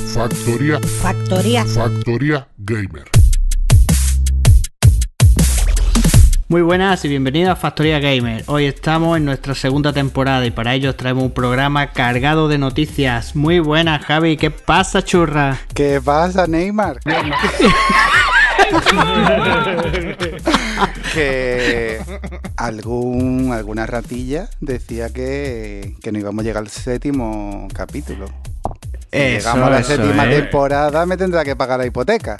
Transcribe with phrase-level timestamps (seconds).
[0.00, 0.80] Factoría.
[0.80, 0.80] Factor.
[0.80, 0.80] Factoría.
[0.80, 1.64] Factoría.
[1.66, 3.04] Factoría Gamer.
[6.48, 8.42] Muy buenas y bienvenidos a Factoría Gamer.
[8.46, 12.56] Hoy estamos en nuestra segunda temporada y para ello os traemos un programa cargado de
[12.58, 13.36] noticias.
[13.36, 14.36] Muy buenas, Javi.
[14.38, 15.58] ¿Qué pasa, churra?
[15.74, 17.00] ¿Qué pasa, Neymar?
[21.12, 22.00] que
[22.56, 28.30] algún, alguna ratilla decía que, que no íbamos a llegar al séptimo capítulo.
[29.10, 30.40] Eso, llegamos a la eso, séptima eh.
[30.40, 32.36] temporada, me tendrá que pagar la hipoteca.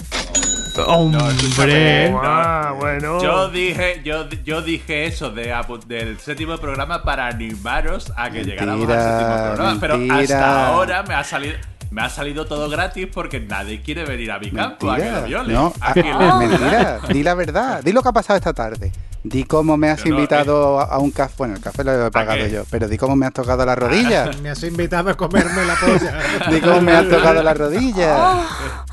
[0.87, 2.13] ¡Hombre!
[2.23, 3.21] Ah, bueno.
[3.21, 5.53] Yo dije, yo, yo dije eso de,
[5.87, 9.77] del séptimo programa para animaros a que llegáramos al séptimo programa.
[9.81, 10.19] Pero mentira.
[10.19, 11.55] hasta ahora me ha salido.
[11.91, 15.11] Me ha salido todo gratis porque nadie quiere venir a mi campo a que lo
[15.11, 15.27] Mentira.
[15.27, 15.53] viole.
[15.53, 16.99] No, A ah, que lo- mentira.
[17.09, 17.83] Di la verdad.
[17.83, 18.93] Di lo que ha pasado esta tarde.
[19.23, 21.33] Di cómo me has Yo no, invitado a- a un café.
[21.37, 22.63] Bueno, el café lo he pagado yo.
[22.71, 24.31] Pero di cómo me has tocado la rodilla.
[24.41, 26.17] Me has invitado a comerme la polla.
[26.49, 28.39] Di cómo me has tocado la rodilla.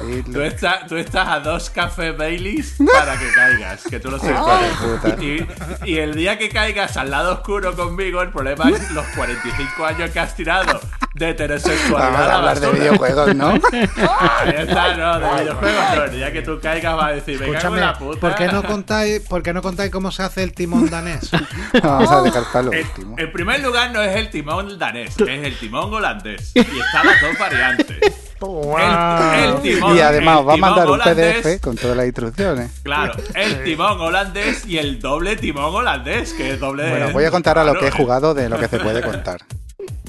[0.04, 4.18] Di Tú estás, tú estás a dos cafés Baileys para que caigas, que tú lo
[4.18, 4.60] sepas.
[4.76, 5.16] puta.
[5.22, 5.46] Y,
[5.84, 10.10] y el día que caigas al lado oscuro conmigo, el problema es los 45 años
[10.10, 10.78] que has tirado
[11.18, 13.48] de heterosexualidad Vamos a a la hablar de videojuegos, ¿no?
[13.48, 16.04] Ahí está, no, de videojuegos no.
[16.04, 18.20] El día que tú caigas va a decir, me cago en Escúchame, la puta.
[18.20, 21.30] ¿por qué no contáis, por qué no contáis cómo se hace el timón danés?
[21.82, 23.16] Vamos a dejar para lo En, último.
[23.18, 26.52] en primer lugar no es el timón danés, es el timón holandés.
[26.54, 27.98] Y están las dos variantes.
[28.40, 32.06] El, el timón, Y además el va a mandar un holandés, PDF con todas las
[32.06, 32.70] instrucciones.
[32.84, 37.32] Claro, el timón holandés y el doble timón holandés, que es doble Bueno, voy a
[37.32, 39.40] contar a lo que he jugado de lo que se puede contar.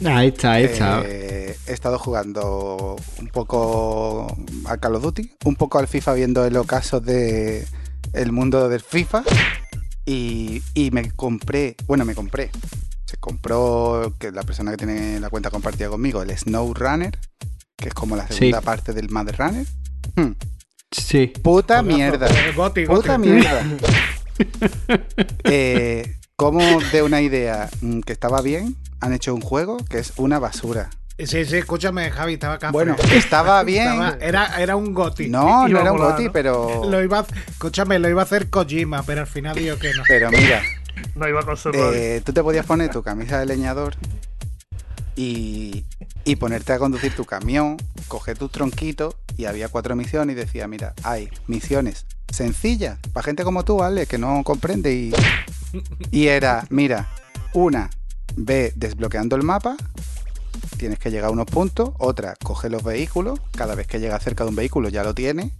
[0.05, 1.03] Ahí está, ahí está.
[1.05, 4.35] Eh, he estado jugando un poco
[4.65, 7.65] al Call of Duty, un poco al FIFA viendo el ocaso de
[8.13, 9.23] el mundo del FIFA
[10.05, 12.49] y, y me compré, bueno, me compré,
[13.05, 17.17] se compró que la persona que tiene la cuenta compartida conmigo, el Snow Runner,
[17.77, 18.33] que es como la Sí.
[18.35, 19.65] segunda parte del Mad Runner.
[20.15, 20.31] Hmm,
[20.91, 21.27] Sí.
[21.43, 22.27] puta mierda.
[22.55, 23.63] Goti, Puta mierda.
[25.43, 26.61] eh, como
[26.91, 30.89] de una idea mm, que estaba bien, han hecho un juego que es una basura.
[31.17, 32.71] Sí, sí, escúchame, Javi, estaba acá.
[32.71, 34.01] Bueno, estaba bien.
[34.21, 35.27] era, era un goti.
[35.27, 36.85] No, no era un goti, pero.
[36.89, 40.03] Lo iba a, escúchame, lo iba a hacer Kojima, pero al final digo que no.
[40.07, 40.61] Pero mira,
[41.15, 43.95] No iba con su eh, tú te podías poner tu camisa de leñador
[45.15, 45.83] y,
[46.23, 47.77] y ponerte a conducir tu camión,
[48.07, 53.43] coger tus tronquitos y había cuatro misiones y decía, mira, hay misiones sencillas para gente
[53.43, 54.05] como tú, ¿vale?
[54.05, 55.13] Que no comprende y,
[56.11, 57.09] y era, mira,
[57.53, 57.89] una,
[58.39, 59.75] ve desbloqueando el mapa,
[60.77, 64.43] tienes que llegar a unos puntos, otra, coge los vehículos, cada vez que llega cerca
[64.43, 65.53] de un vehículo ya lo tiene,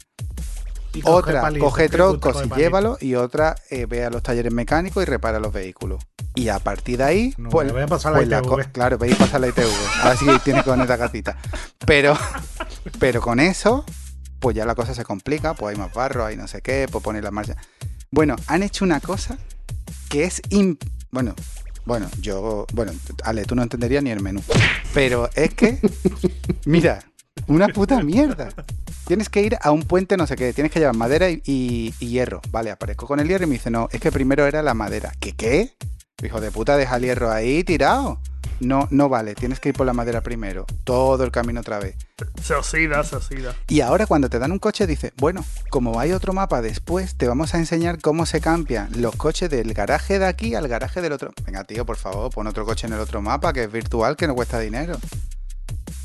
[0.94, 2.98] Y otra, coge troncos y llévalo.
[3.00, 6.04] Y otra, eh, ve a los talleres mecánicos y repara los vehículos.
[6.34, 8.72] Y a partir de ahí, No, pues, voy a pasar la pues ITV.
[8.72, 9.70] claro, veis pasar la ITV.
[10.04, 11.38] Así tienes que poner la gatita.
[11.86, 12.18] Pero,
[12.98, 13.86] pero con eso,
[14.40, 15.54] pues ya la cosa se complica.
[15.54, 17.56] Pues hay más barro, hay no sé qué, pues poner la marcha.
[18.10, 19.38] Bueno, han hecho una cosa
[20.10, 20.42] que es.
[21.12, 21.36] Bueno,
[21.86, 22.66] bueno, yo.
[22.74, 22.92] Bueno,
[23.24, 24.42] Ale, tú no entenderías ni el menú.
[24.94, 25.80] Pero es que.
[26.66, 27.04] Mira,
[27.48, 28.50] una puta mierda.
[29.08, 30.54] Tienes que ir a un puente, no sé qué.
[30.54, 32.42] Tienes que llevar madera y, hierro.
[32.52, 35.14] Vale, aparezco con el hierro y me dice, no, es que primero era la madera.
[35.20, 35.74] ¿Qué qué?
[36.24, 38.20] Hijo de puta, deja el hierro ahí tirado.
[38.60, 40.66] No, no vale, tienes que ir por la madera primero.
[40.84, 41.96] Todo el camino otra vez.
[42.44, 43.56] Se oxida, se oxida.
[43.68, 47.28] Y ahora cuando te dan un coche dice, bueno, como hay otro mapa después, te
[47.28, 51.14] vamos a enseñar cómo se cambian los coches del garaje de aquí al garaje del
[51.14, 51.32] otro.
[51.46, 54.28] Venga, tío, por favor, pon otro coche en el otro mapa, que es virtual, que
[54.28, 54.98] no cuesta dinero.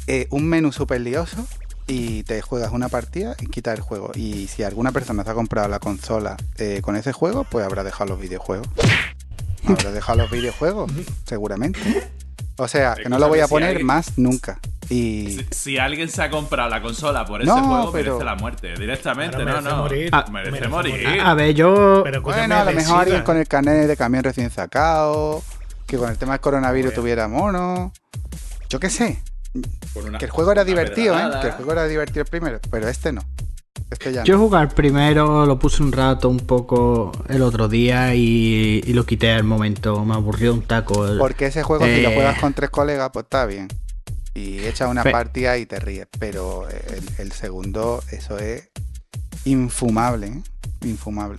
[0.06, 1.46] Eh, un menú súper lioso
[1.86, 4.12] y te juegas una partida y quitas el juego.
[4.14, 7.84] Y si alguna persona se ha comprado la consola eh, con ese juego, pues habrá
[7.84, 8.68] dejado los videojuegos.
[9.66, 10.92] Habrá dejado los videojuegos,
[11.24, 11.80] seguramente.
[12.56, 14.58] O sea, que no lo voy a si poner alguien- más nunca.
[14.88, 18.24] Y Si, si alguien se ha comprado la consola por ese No, juego, pero- merece
[18.24, 18.74] la muerte.
[18.78, 19.76] Directamente, no, merece no.
[19.76, 20.08] morir.
[20.12, 21.04] Ah, merece, merece morir.
[21.04, 21.20] morir.
[21.20, 22.02] A ver, yo.
[22.04, 25.42] Pero Bueno, a lo mejor alguien con el carnet de camión recién sacado,
[25.86, 27.92] que con el tema del coronavirus tuviera mono.
[28.68, 29.22] Yo qué sé.
[29.94, 31.30] Una- Que el juego era divertido, ¿eh?
[31.40, 33.22] Que el juego era divertido el primero, pero este no.
[34.24, 39.04] Yo jugar primero, lo puse un rato, un poco el otro día y, y lo
[39.06, 40.04] quité al momento.
[40.04, 41.06] Me aburrió un taco.
[41.06, 42.14] el- Porque ese juego, si lo Eh.
[42.14, 43.68] juegas con tres colegas, pues está bien.
[44.34, 46.08] Y echas una partida y te ríes.
[46.18, 48.68] Pero el, el segundo, eso es
[49.44, 50.42] infumable, ¿eh?
[50.84, 51.38] Infumable.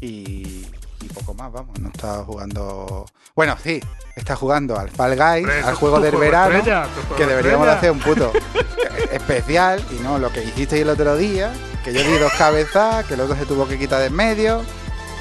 [0.00, 0.64] Y,
[1.00, 1.78] y poco más, vamos.
[1.78, 3.06] No está jugando.
[3.34, 3.80] Bueno, sí,
[4.14, 6.56] está jugando al Fall Guys, al juego del verano.
[6.56, 8.32] estrella, que deberíamos de hacer un puto
[9.12, 11.52] especial y no lo que hicisteis el otro día,
[11.84, 14.62] que yo di dos cabezas, que luego se tuvo que quitar de en medio,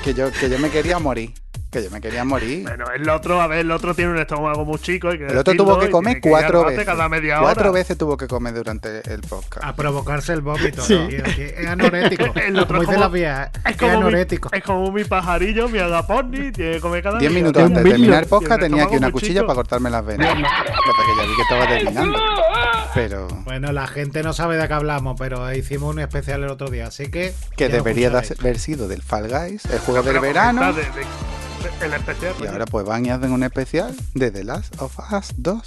[0.04, 1.34] que yo, que yo me quería morir.
[1.76, 2.64] Que yo me quería morir.
[2.64, 5.10] Bueno, el otro, a ver, el otro tiene un estómago muy chico.
[5.10, 6.86] hay que El otro tuvo que y comer que cuatro veces.
[6.86, 7.72] Cada media Cuatro hora.
[7.72, 9.62] veces tuvo que comer durante el podcast.
[9.66, 10.82] A provocarse el vómito.
[10.84, 10.94] Sí.
[10.96, 11.08] ¿no?
[11.28, 12.26] Es anorético.
[12.36, 14.50] El otro Como es como- la vía, Es es como, mi, anorético.
[14.54, 18.24] es como mi pajarillo, mi agaponni, tiene que comer cada Diez minutos antes de terminar
[18.24, 19.48] el podcast tenía aquí una cuchilla chico.
[19.48, 20.30] para cortarme las venas.
[20.30, 20.42] Lo que
[21.18, 22.20] ya vi que estaba terminando.
[22.94, 26.70] Pero Bueno, la gente no sabe de qué hablamos, pero hicimos un especial el otro
[26.70, 27.34] día, así que.
[27.58, 30.72] que debería de haber sido del Fall Guys, el juego del verano.
[30.72, 31.35] de- de-
[31.82, 32.34] el especial.
[32.36, 32.52] Y coño.
[32.52, 35.62] ahora pues van y hacen un especial de The Last of Us 2.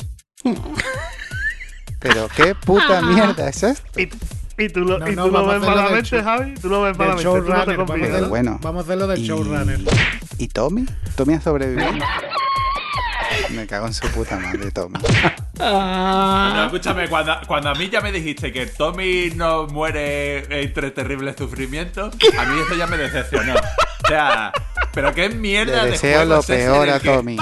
[2.00, 4.00] Pero qué puta mierda es esto.
[4.00, 4.08] Y,
[4.56, 6.54] y tú lo, No, y no, tú lo ves malamente, Javi.
[6.54, 7.24] Tú lo ves malamente.
[7.24, 8.58] Tú no showrunner, vamos, a Bueno.
[8.62, 9.80] vamos a hacerlo del Y- showrunner.
[10.38, 10.86] ¿Y Tommy?
[11.16, 11.90] ¿Tommy ha sobrevivido?
[13.50, 14.94] Me cago en su puta madre, Tommy.
[14.98, 15.00] No,
[15.60, 21.34] Ah, escúchame, cuando, cuando a mí ya me dijiste que Tommy no muere entre terribles
[21.36, 23.54] sufrimientos, a mí eso ya me decepcionó.
[23.54, 24.52] O sea,
[24.93, 27.37] pero qué mierda Le de deseo juego lo peor en el a que, Tommy.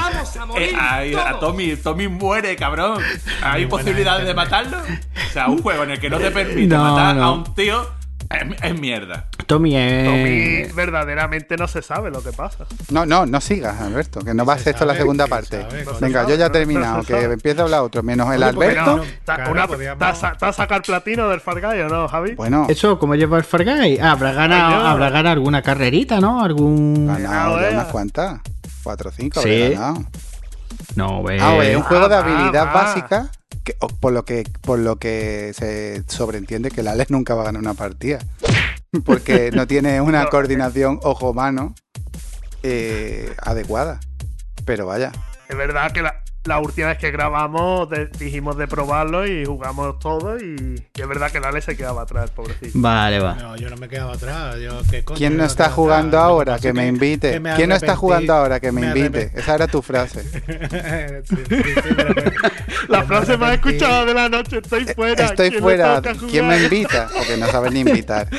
[0.56, 3.02] eh, ay, a Tommy, Tommy muere, cabrón.
[3.42, 4.78] ¿Hay posibilidades de matarlo?
[4.78, 7.86] O sea, un juego en el que no te permite No, matar a un tío
[8.30, 9.26] es, es mierda.
[9.46, 10.04] Tommy es.
[10.04, 12.66] Tommy verdaderamente no se sabe lo que pasa.
[12.90, 15.62] No, no, no sigas, Alberto, que no va a Se ser esto la segunda parte.
[15.62, 19.02] sabe, Venga, sabe, yo ya he terminado, que empieza a hablar otro, menos el Alberto.
[19.24, 22.34] ¿Te has sacado el platino del Far Cry o no, Javi?
[22.34, 23.98] Bueno, Eso, ¿cómo lleva el Far Guy?
[23.98, 26.42] Ah, habrá ganado, habrá alguna carrerita, ¿no?
[26.42, 27.06] Algún.
[27.06, 27.22] ganado
[27.56, 27.72] ganado, ya eh.
[27.74, 28.40] unas cuantas.
[28.82, 29.48] Cuatro o cinco, Sí.
[29.48, 30.04] habré ganado.
[30.96, 31.18] No.
[31.40, 33.30] Ah, güey, es un juego de va, habilidad básica
[33.64, 37.44] que, por lo que por lo que se sobreentiende que el Alex nunca va a
[37.46, 38.18] ganar una partida.
[39.04, 40.30] Porque no tiene una No.
[40.30, 41.74] coordinación ojo-mano
[42.62, 44.00] eh, adecuada.
[44.64, 45.12] Pero vaya,
[45.48, 49.98] Es verdad que la, la última vez que grabamos de- dijimos de probarlo y jugamos
[49.98, 52.70] todo y, y es verdad que el Ale se quedaba atrás, pobrecito.
[52.74, 53.34] Vale, va.
[53.34, 54.56] No, yo no me quedaba atrás.
[54.60, 56.30] Yo, ¿qué coño ¿quién no está jugando atrás?
[56.30, 56.58] Ahora?
[56.58, 57.32] Que me invite.
[57.32, 58.60] que me ¿Quién no está jugando ahora?
[58.60, 59.32] Que me me invite.
[59.34, 60.22] Esa era tu frase.
[61.26, 62.32] Sí, sí, sí, pero que-
[62.88, 65.24] La frase más escuchada de la noche, estoy fuera.
[65.24, 66.02] Eh, Estoy ¿quién fuera.
[66.30, 67.08] ¿Quién me invita?
[67.12, 68.28] Porque no sabes ni invitar.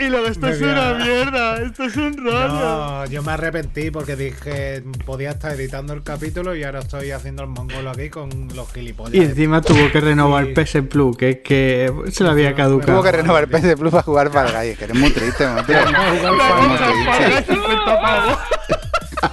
[0.00, 2.48] Y luego, esto Me es una mierda, esto es un rollo.
[2.48, 7.42] No, yo me arrepentí porque dije podía estar editando el capítulo y ahora estoy haciendo
[7.42, 9.14] el mongolo aquí con los gilipollas.
[9.14, 10.54] Y encima tuvo que renovar Sí.
[10.54, 12.92] PS Plus, que es que se le había caducado.
[12.92, 15.86] Tuvo que renovar PS Plus para jugar para Guys, que eres muy triste, pagar triste.
[17.54, 18.38] 50 pavos.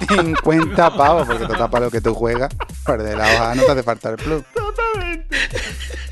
[0.08, 2.50] 50 pavos, porque total para lo que tú juegas,
[2.86, 4.42] pero de la hoja no te hace falta el plus.
[4.54, 5.36] Totalmente.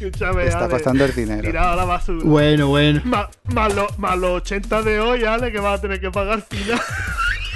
[0.00, 1.42] Escúchame, Te está Ale, pasando el dinero.
[1.42, 2.20] Tirado a la basura.
[2.24, 3.00] Bueno, bueno.
[3.04, 6.42] Más, más, lo- más los 80 de hoy, Ale, que vas a tener que pagar
[6.48, 6.80] final.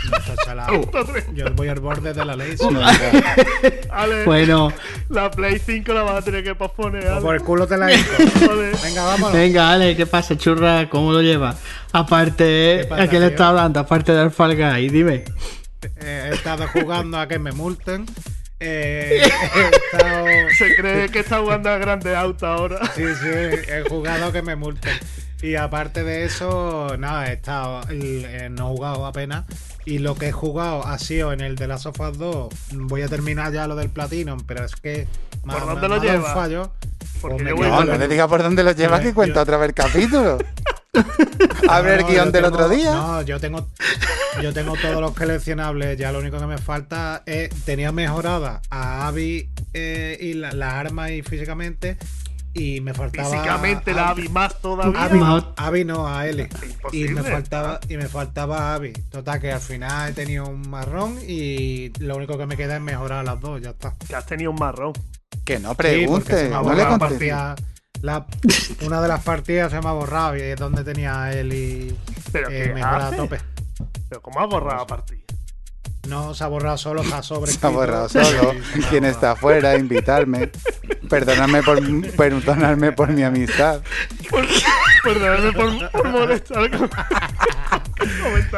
[1.35, 2.57] Yo voy al borde de la ley.
[3.91, 4.73] Ale, Bueno,
[5.09, 7.87] la Play 5 la vas a tener que posponer, Pues Por el culo te la.
[8.83, 9.33] Venga, vámonos.
[9.33, 10.89] venga, Ale, ¿qué pasa, churra?
[10.89, 11.57] ¿Cómo lo llevas?
[11.93, 13.81] Aparte, ¿Qué pasa, ¿a qué le está hablando?
[13.81, 15.25] Aparte del Fall Guy, dime.
[16.01, 18.07] Eh, he estado jugando a que me multen.
[18.61, 20.27] Eh, he estado.
[20.57, 22.79] Se cree que está jugando a grande auto ahora.
[22.95, 24.93] Sí, sí, he jugado a que me multen.
[25.43, 27.81] Y aparte de eso, nada, he estado.
[27.91, 29.45] eh, no he jugado apenas.
[29.85, 32.49] Y lo que he jugado ha sido en el de las Us 2.
[32.75, 35.09] Voy a terminar ya lo del Platinum, pero es que.
[35.45, 36.33] ¿Por dónde lo lleva?
[36.33, 36.73] fallo.
[37.21, 39.37] Porque Pues yo voy No, no el- le digas por dónde lo llevas que cuenta
[39.37, 40.39] yo- otra vez el capítulo.
[41.69, 42.93] Abre el No, guion yo del tengo- otro día.
[42.93, 43.67] No, yo tengo,
[44.43, 45.99] yo tengo todos los coleccionables.
[45.99, 47.51] Ya lo único que me falta es.
[47.65, 51.97] Tenía mejorada a Abby eh, y la- las armas y físicamente.
[52.55, 53.31] Y me faltaba.
[53.31, 55.05] Físicamente la vi más todavía.
[55.05, 55.21] Abby,
[55.57, 56.49] Abby no, a Eli.
[56.93, 58.93] Y me faltaba, y me faltaba Abby.
[59.11, 62.83] Total, que al final he tenido un marrón y lo único que me queda es
[62.83, 63.95] mejorar a las dos, ya está.
[64.07, 64.93] Que has tenido un marrón.
[65.45, 67.57] Que no pregunte, ha no le partida-
[68.03, 68.27] la-
[68.85, 71.97] una de las partidas se me ha borrado y es donde tenía a Eli
[72.33, 73.39] ¿Pero eh, qué a tope.
[74.09, 75.23] Pero ¿cómo has borrado la partida?
[76.09, 77.53] No se ha borrado solo, se ha sobre.
[77.53, 78.53] Se ha borrado solo.
[78.91, 80.51] Quien está afuera, invitarme.
[81.13, 81.79] Perdonadme por,
[82.17, 83.83] perdonadme por mi amistad.
[85.05, 86.71] Perdóname por, por molestar.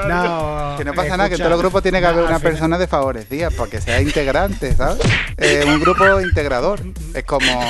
[0.09, 2.39] No, Que no pasa nada, que en todos los grupos tiene que no, haber una
[2.39, 5.01] persona desfavorecida para que sea integrante, ¿sabes?
[5.37, 6.81] Eh, un grupo integrador.
[7.13, 7.61] Es como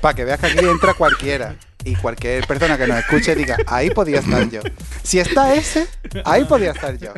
[0.00, 1.56] para que veas que aquí entra cualquiera.
[1.84, 4.60] Y cualquier persona que nos escuche diga, ahí podía estar yo.
[5.02, 5.88] Si está ese,
[6.24, 7.12] ahí podía estar yo.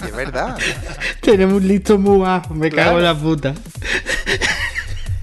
[0.00, 0.58] Y es verdad.
[1.20, 2.88] Tenemos un listo muy bajo, me Claro.
[2.88, 3.54] cago en la puta.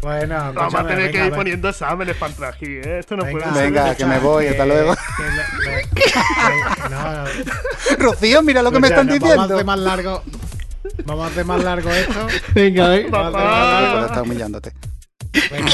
[0.05, 2.99] Bueno, Vamos a tener que ir ve- poniendo exámenes para entrar aquí, ¿eh?
[2.99, 3.63] Esto no venga, puede ser.
[3.71, 4.95] Venga, que me voy, hasta luego.
[6.91, 7.25] no,
[7.97, 9.53] Rocío, mira lo que me están no, Vamos a diciendo.
[9.55, 10.23] hacer más largo.
[11.05, 12.27] Vamos a hacer más largo esto.
[12.53, 13.09] Venga, venga.
[13.17, 13.71] Vamos a hacer más Papá.
[13.71, 13.89] largo.
[13.91, 14.73] Cuando está humillándote.
[15.51, 15.71] Venga,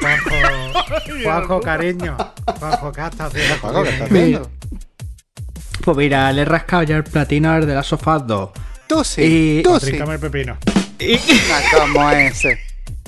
[0.00, 2.16] Juanjo, Juanjo, cariño.
[2.58, 3.54] Juanjo, ¿qué estás haciendo?
[3.60, 4.50] Juanjo, ¿qué estás haciendo?
[5.84, 8.50] Pues mira, le he rascado ya el platino al de las sofás 2.
[8.86, 9.94] Tú sí, Y- tú sí.
[9.94, 10.56] El pepino.
[10.98, 12.58] Y No, como ese.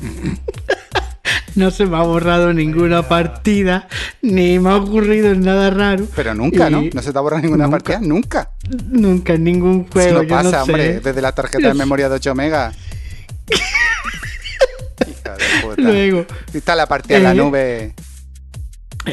[1.56, 3.88] no se me ha borrado ninguna partida,
[4.22, 6.06] ni me ha ocurrido nada raro.
[6.14, 6.82] Pero nunca, ¿no?
[6.82, 7.78] Y- No se te ha borrado ninguna Nunca.
[7.78, 8.50] partida, nunca.
[8.88, 10.18] Nunca en ningún Si juego.
[10.18, 10.58] no yo pasa, no sé.
[10.72, 12.76] hombre, desde la tarjeta de memoria de 8 megas.
[15.06, 15.82] Hija de puta.
[15.82, 17.94] Luego, Está la partida en la Eh, nube.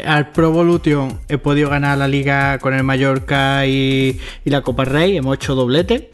[0.05, 4.85] al Pro Evolution he podido ganar la liga con el Mallorca y, y la Copa
[4.85, 5.17] Rey.
[5.17, 6.11] Hemos hecho doblete.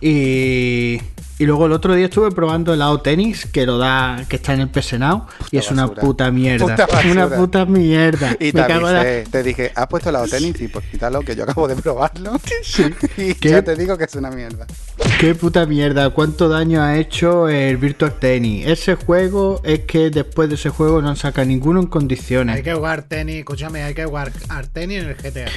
[0.00, 1.00] Y,
[1.38, 4.54] y luego el otro día estuve probando el AO Tennis, que lo da, que está
[4.54, 6.66] en el PS Now, y es una puta mierda.
[6.66, 8.32] Puta una puta mierda.
[8.40, 8.68] Y Me te
[9.32, 10.60] la- dije, ¿has puesto el tenis?
[10.60, 12.40] Y pues quítalo, que yo acabo de probarlo.
[13.18, 13.50] y ¿Qué?
[13.50, 14.66] ya te digo que es una mierda.
[15.20, 18.66] Qué puta mierda, cuánto daño ha hecho el Virtual Tennis.
[18.66, 22.56] Ese juego es que después de ese juego no han sacado ninguno en condiciones.
[22.56, 24.32] Hay que jugar tenis, escúchame, hay que jugar
[24.72, 25.50] tenis en el GTA.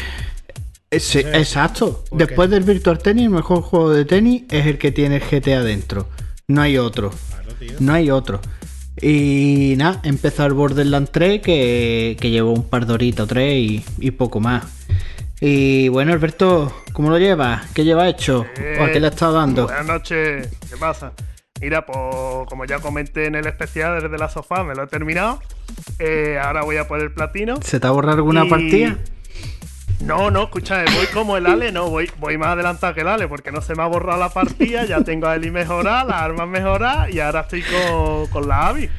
[0.91, 2.03] Eh, sí, Ese- exacto.
[2.11, 5.61] Después del Virtual Tennis, el mejor juego de tenis es el que tiene el GTA
[5.63, 6.07] dentro.
[6.47, 7.11] No hay otro.
[7.11, 7.75] Claro.
[7.79, 8.41] No hay otro.
[9.01, 13.53] Y nada, empezó el Borderlands 3 que, que llevó un par de horitas o tres
[13.55, 14.65] y, y poco más.
[15.39, 17.67] Y bueno, Alberto, ¿cómo lo llevas?
[17.73, 18.45] ¿Qué lleva hecho?
[18.79, 19.65] ¿O a qué le has estado dando?
[19.67, 21.13] Buenas noches, ¿qué pasa?
[21.61, 21.97] Mira, pues
[22.49, 25.39] como ya comenté en el especial desde la sofá, me lo he terminado.
[25.99, 27.55] Eh, ahora voy a por el platino.
[27.61, 28.97] ¿Se te ha borrado alguna Y- partida?
[30.01, 33.27] No, no, escucha, voy como el Ale, no, voy, voy más adelantado que el Ale,
[33.27, 36.47] porque no se me ha borrado la partida, ya tengo a Eli mejorada, las armas
[36.47, 38.89] mejoradas y ahora estoy con, con la Abby.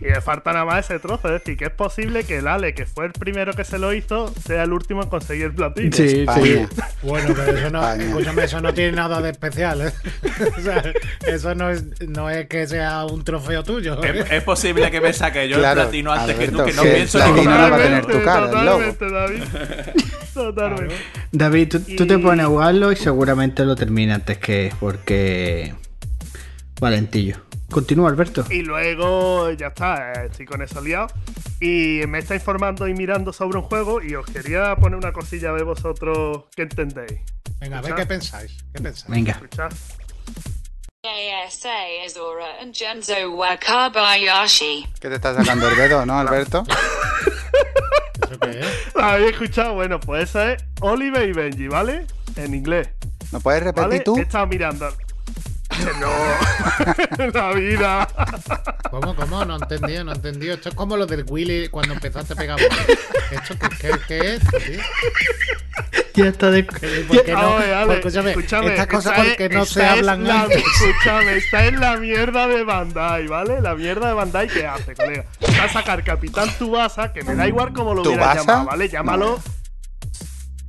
[0.00, 2.72] Y me falta nada más ese trozo, es decir, que es posible que el Ale,
[2.72, 5.90] que fue el primero que se lo hizo, sea el último en conseguir el platino.
[5.92, 6.66] Sí, sí.
[7.02, 9.92] Bueno, pero eso no, escúchame, eso no tiene nada de especial, ¿eh?
[10.56, 10.84] O sea,
[11.26, 14.00] eso no es, no es que sea un trofeo tuyo.
[14.04, 14.20] ¿eh?
[14.20, 16.82] Es, es posible que me saque yo Claro, el platino antes que tú, que no
[16.82, 18.96] que pienso en no va a tener tu cara, el logo.
[19.00, 19.42] David.
[20.38, 20.94] Totalmente.
[21.32, 25.74] David, tú, tú te pones a jugarlo y seguramente lo termina antes que porque.
[26.80, 27.48] Valentillo.
[27.70, 28.44] Continúa, Alberto.
[28.48, 31.08] Y luego ya está, eh, estoy con eso liado.
[31.60, 35.52] Y me está informando y mirando sobre un juego y os quería poner una cosilla
[35.52, 37.20] de vosotros que entendéis.
[37.60, 38.56] Venga, a ver qué pensáis.
[38.72, 39.10] ¿Qué pensáis?
[39.10, 39.32] Venga.
[39.32, 39.72] Escuchad.
[45.00, 46.64] Que te está sacando el dedo, ¿no, Alberto?
[48.30, 48.94] ¿Eso qué es?
[48.94, 49.74] ¿Lo habéis escuchado?
[49.74, 52.06] Bueno, pues eso es Oliver y Benji, ¿vale?
[52.36, 52.88] En inglés.
[53.32, 54.00] ¿No puedes repetir ¿Vale?
[54.00, 54.16] tú?
[54.18, 54.88] He estado mirando.
[56.00, 58.08] No, la vida.
[58.90, 59.44] ¿Cómo, cómo?
[59.44, 60.54] No he entendido, no he entendido.
[60.54, 62.58] Esto es como lo del Willy cuando empezaste a pegar.
[62.60, 64.80] ¿Esto qué, qué, qué es, tío?
[66.14, 66.64] Ya está de.
[66.64, 67.56] ¿Por qué no?
[67.58, 70.56] Ale, escúchame, escúchame, estas cosas esta porque es- no esta se es hablan la- antes.
[70.64, 73.60] Escúchame, está en la mierda de Bandai, ¿vale?
[73.60, 75.24] La mierda de Bandai que hace, colega.
[75.58, 78.40] Va a sacar Capitán Tubasa, que me da igual como lo hubieras ¿Tubasa?
[78.46, 78.88] llamado, ¿vale?
[78.88, 79.40] Llámalo.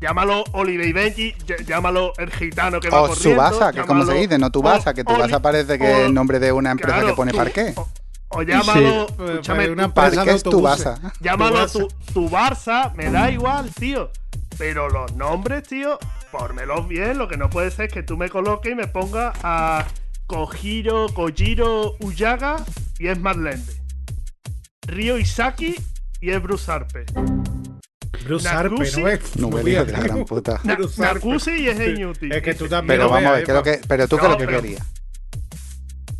[0.01, 3.29] Llámalo Oliver y Benji, ll- llámalo el gitano que va O corriendo.
[3.31, 6.13] Subasa, que como se dice, no Tubasa, O- que Tubasa parece que o- es el
[6.13, 7.73] nombre de una empresa claro, que pone parqué.
[7.75, 7.87] O,
[8.29, 9.13] o llámalo, Sí.
[9.25, 10.43] escúchame, Una Parqué es.
[10.43, 10.99] Tubasa.
[11.19, 14.09] Llámalo Tu tu, tu Barça, me da igual, tío.
[14.57, 15.99] Pero los nombres, tío,
[16.31, 17.17] pórmelos bien.
[17.17, 19.85] Lo que no puede ser es que tú me coloques y me pongas a
[20.27, 22.57] Kojiro, Kojiro Uyaga
[22.99, 23.73] y es Marlende.
[24.87, 25.75] Ryo Isaki
[26.21, 27.05] y es Bruce Harper.
[28.25, 29.01] Bruce Nakusi.
[29.01, 29.35] ¿no es?
[29.37, 30.59] No de la gran puta.
[30.63, 30.77] Na-.
[30.97, 32.29] Nakusi y es Enyuti.
[32.31, 34.23] Es que tú también Pero vamos a ver, ¿qué es lo que, pero tú qué
[34.25, 34.85] es lo que pero- querías.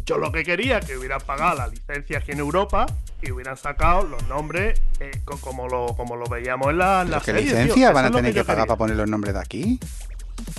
[0.06, 2.88] Yo lo que quería que hubieran pagado la licencia aquí en Europa
[3.22, 7.12] y hubieran sacado los nombres eh, co- como, lo, como lo veíamos en la, en
[7.12, 7.60] la ¿Pero ¿Qué serie, tío.
[7.62, 8.68] licencia Eso van a tener que pagar quería.
[8.68, 9.80] para poner los nombres de aquí?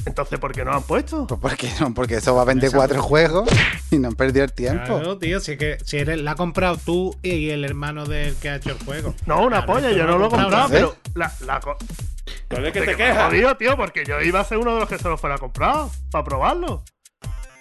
[0.07, 1.27] Entonces, ¿por qué no han puesto?
[1.27, 3.49] Pues porque no, porque eso va a vender cuatro juegos
[3.91, 4.85] y no han perdido el tiempo.
[4.99, 8.35] Claro, tío, si, es que, si eres, la has comprado tú y el hermano del
[8.37, 9.15] que ha hecho el juego.
[9.27, 10.71] No, una Claro, polla, yo no lo he comprado, ¿eh?
[10.71, 11.77] pero la, la co-
[12.49, 13.27] Pero es que te quejas.
[13.27, 15.39] jodido, tío, porque yo iba a ser uno de los que se lo fuera a
[15.39, 16.83] comprar para probarlo.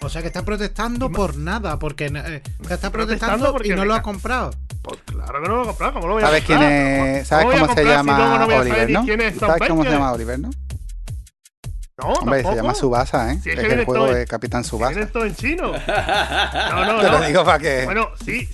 [0.02, 2.10] O sea que está protestando por nada, porque eh,
[2.66, 4.50] que está Protestando protestando porque y no me lo ha comprado.
[4.80, 7.28] Pues claro que no lo he comprado, ¿cómo lo voy a ¿Sabes quién es?
[7.28, 9.04] ¿Sabes cómo se si llama no Oliver, no?
[9.04, 10.50] quién es Tom ¿Sabes cómo se llama Oliver, no?
[12.02, 12.62] No, Hombre, se tampoco.
[12.62, 13.38] llama Subasa, ¿eh?
[13.42, 15.00] Si es es que el viene juego todo- de Capitán Viene Subasa.
[15.00, 15.72] esto en chino.
[16.70, 17.18] No, no, Te no.
[17.18, 17.84] lo digo para que.
[17.84, 18.48] Bueno, sí,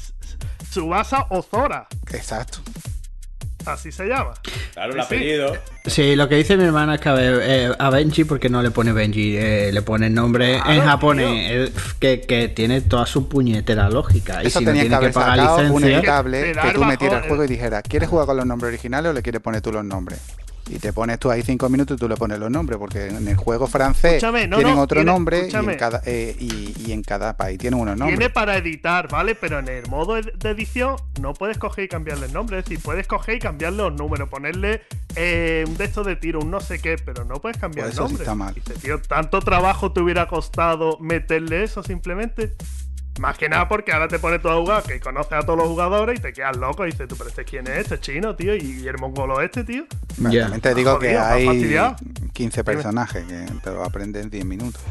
[0.71, 2.59] Subasa Ozora, Exacto.
[3.65, 4.35] así se llama.
[4.75, 5.57] Claro, el Sí, apellido.
[5.87, 8.71] Sí, lo que dice mi hermana es que a, eh, a Benji, porque no le
[8.71, 13.07] pone Benji, eh, le pone el nombre Claro, en japonés, eh, que, que tiene toda
[13.07, 14.43] su puñetera lógica.
[14.43, 16.13] Y Eso si no tenía que tiene que haber pagar sacado un licencia.
[16.55, 19.11] Da que el tú metieras el juego y dijeras, ¿quieres jugar con los nombres originales
[19.11, 20.21] o le quieres poner tú los nombres?
[20.69, 23.29] Y te pones tú ahí cinco minutos y tú le pones los nombres, porque en
[23.29, 25.73] el juego francés no, tienen no, otro tiene- nombre y escúchame.
[25.75, 28.19] en, cada, eh, y, y en cada país tienen unos nombres.
[28.19, 29.37] Tiene para editar, ¿vale?
[29.37, 32.59] Pero en el modo de edición no puedes coger y cambiarle el nombre.
[32.59, 34.83] Es decir, puedes coger y cambiarle los números, ponerle
[35.15, 37.97] eh, un de estos de tiro, un no sé qué, pero no puedes cambiar Pues
[37.99, 38.25] el eso sí nombre.
[38.25, 38.55] está mal.
[38.55, 42.55] Dice, tío, ¿tanto trabajo te hubiera costado meterle eso simplemente?
[43.19, 45.69] Más que nada porque ahora te pones todo a jugar, que conoces a todos los
[45.69, 48.37] jugadores y te quedas loco y dices, tú, pero este quién es, este es chino,
[48.37, 49.85] tío, y el mongolo este, tío.
[50.19, 50.43] Bueno, Ya.
[50.43, 51.97] También te digo que hay fastidiado.
[52.33, 54.83] 15 personajes que te lo aprendes en 10 minutos.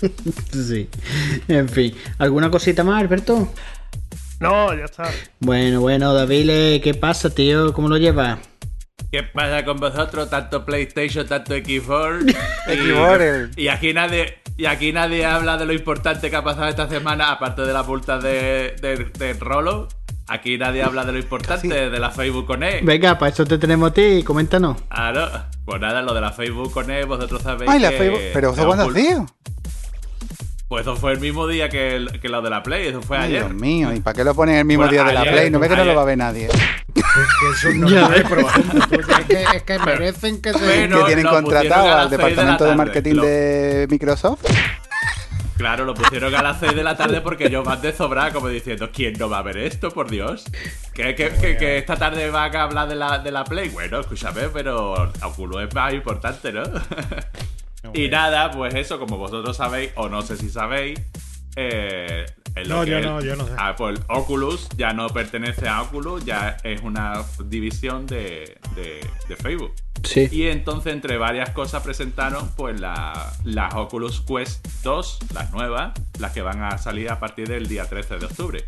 [0.52, 0.88] Sí.
[1.48, 1.92] En fin.
[2.18, 3.52] ¿Alguna cosita más, Alberto?
[4.38, 5.10] No, ya está.
[5.40, 7.72] Bueno, bueno, David, ¿qué pasa, tío?
[7.72, 8.38] ¿Cómo lo llevas?
[9.10, 10.30] ¿Qué pasa con vosotros?
[10.30, 12.24] Tanto PlayStation, tanto Xbox.
[13.56, 14.38] Y, y aquí nadie.
[14.58, 17.84] Y aquí nadie habla de lo importante que ha pasado esta semana, aparte de la
[17.84, 19.86] multa de, de, de Rolo.
[20.26, 21.90] Aquí nadie habla de lo importante, Casi.
[21.90, 22.80] de la Facebook con E.
[22.82, 24.76] Venga, para eso te tenemos a ti, coméntanos.
[24.90, 25.30] Claro.
[25.64, 28.20] Pues nada, lo de la Facebook con E, vosotros sabéis Ay, la que Facebook.
[28.34, 29.26] Pero eso cuándo sido?
[30.68, 33.16] Pues eso fue el mismo día que, el- que lo de la Play, eso fue
[33.16, 33.44] Ay, ayer.
[33.46, 35.50] Dios mío, ¿y para qué lo ponen el mismo Bueno, día de la Play?
[35.50, 36.48] ¿No ve que no lo va a ver nadie?
[37.40, 38.28] Que es Ya normal ves.
[38.28, 39.00] profundo, tú.
[39.18, 40.58] Es que, es que merecen que se.
[40.58, 44.44] Pero- que tienen contratado al de departamento de, marketing Lo- de Microsoft.
[45.56, 48.46] Claro, lo pusieron a las 6 de la tarde porque yo más de sobrar, como
[48.46, 50.44] diciendo, ¿quién no va a ver esto, por Dios?
[50.94, 53.68] ¿Que, que, que- que esta tarde va a hablar de la, de la Play?
[53.70, 56.62] Bueno, escúchame, pero Oculus es más importante, ¿no?
[57.92, 61.00] y nada, pues eso, como vosotros sabéis, o no sé si sabéis,
[61.56, 62.24] eh,
[62.66, 63.52] No, yo es- no, yo no sé.
[63.56, 69.36] Ah, pues Oculus ya no pertenece a Oculus, ya es una división de, de- de
[69.36, 69.72] Facebook.
[70.04, 70.28] Sí.
[70.30, 76.32] Y entonces, entre varias cosas, presentaron pues la- las Oculus Quest 2, las nuevas, las
[76.32, 78.64] que van a salir a partir del día 13 de octubre.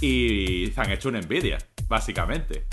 [0.00, 2.64] Y se han hecho una envidia, básicamente.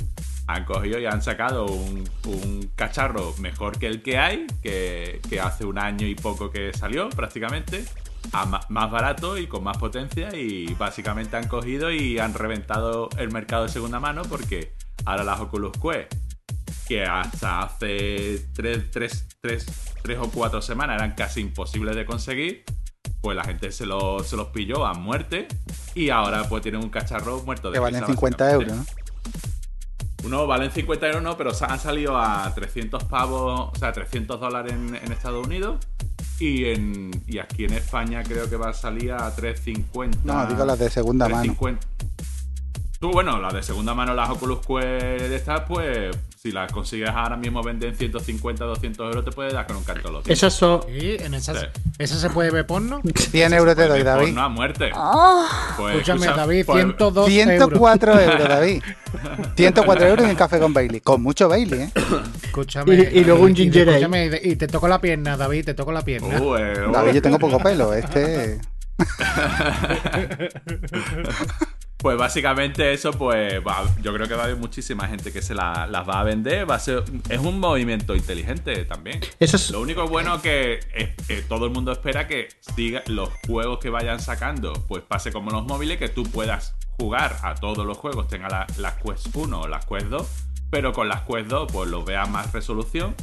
[0.48, 5.40] Han cogido y han sacado un, un cacharro mejor que el que hay, que, que
[5.40, 7.86] hace un año y poco que salió, prácticamente.
[8.34, 10.36] A más barato y con más potencia.
[10.36, 14.74] Y básicamente han cogido y han reventado el mercado de segunda mano porque
[15.06, 16.14] ahora las Oculus Quest
[16.88, 19.26] que hasta hace 3,
[20.20, 22.64] o 4 semanas eran casi imposibles de conseguir,
[23.22, 25.48] pues la gente se, lo- se los pilló a muerte
[25.96, 28.74] y ahora pues tienen un cacharro muerto de Que valen risa, 50 básicamente.
[28.74, 29.02] euros, ¿no?
[30.24, 34.74] Uno valen 50 euros, no, pero han salido a 300 pavos, o sea, 300 dólares
[34.74, 35.78] en, en Estados Unidos.
[36.42, 40.18] Y, en, y aquí en España creo que va a salir a 350.
[40.24, 41.56] No, digo las de segunda mano.
[43.02, 43.02] 350.
[43.02, 47.10] Tú, bueno, las de segunda mano, las Oculus Quest de estas, pues si las consigues
[47.10, 50.28] ahora mismo vender en 150, 200 euros, te puede dar con un canto los.
[50.30, 50.82] Esas son.
[50.88, 51.66] Sí, en esas, Sí.
[52.00, 53.02] ¿esa se puede ver porno?
[53.16, 54.34] 100 euros te doy, David.
[54.34, 54.92] No a muerte.
[55.78, 57.34] Pues, Escúchame, escucha, David, pues, 102 euros.
[57.34, 58.84] 104 euros, David.
[59.56, 61.02] 104 euros y un café con Bailey.
[61.02, 61.92] Con mucho Bailey, ¿eh?
[62.44, 62.94] Escúchame.
[62.96, 63.98] Y- y luego un ginger ale.
[63.98, 66.40] escúchame, y de- y te toco la pierna, David, te toco la pierna.
[66.40, 66.92] Uh, eh, uh.
[66.92, 67.94] David, yo tengo poco pelo.
[67.94, 68.60] Este.
[72.02, 75.54] Pues básicamente eso, pues va- yo creo que va a haber muchísima gente que se
[75.54, 76.68] la- las va a vender.
[76.70, 79.20] Va a ser, es un movimiento inteligente también.
[79.40, 83.78] Esas, Lo único bueno que es que todo el mundo espera que siga los juegos
[83.80, 87.98] que vayan sacando, pues pase como los móviles, que tú puedas jugar a todos los
[88.00, 90.28] juegos, tenga la- las Quest 1 o las Quest 2,
[90.72, 93.14] pero con las Quest 2 pues los vea más resolución,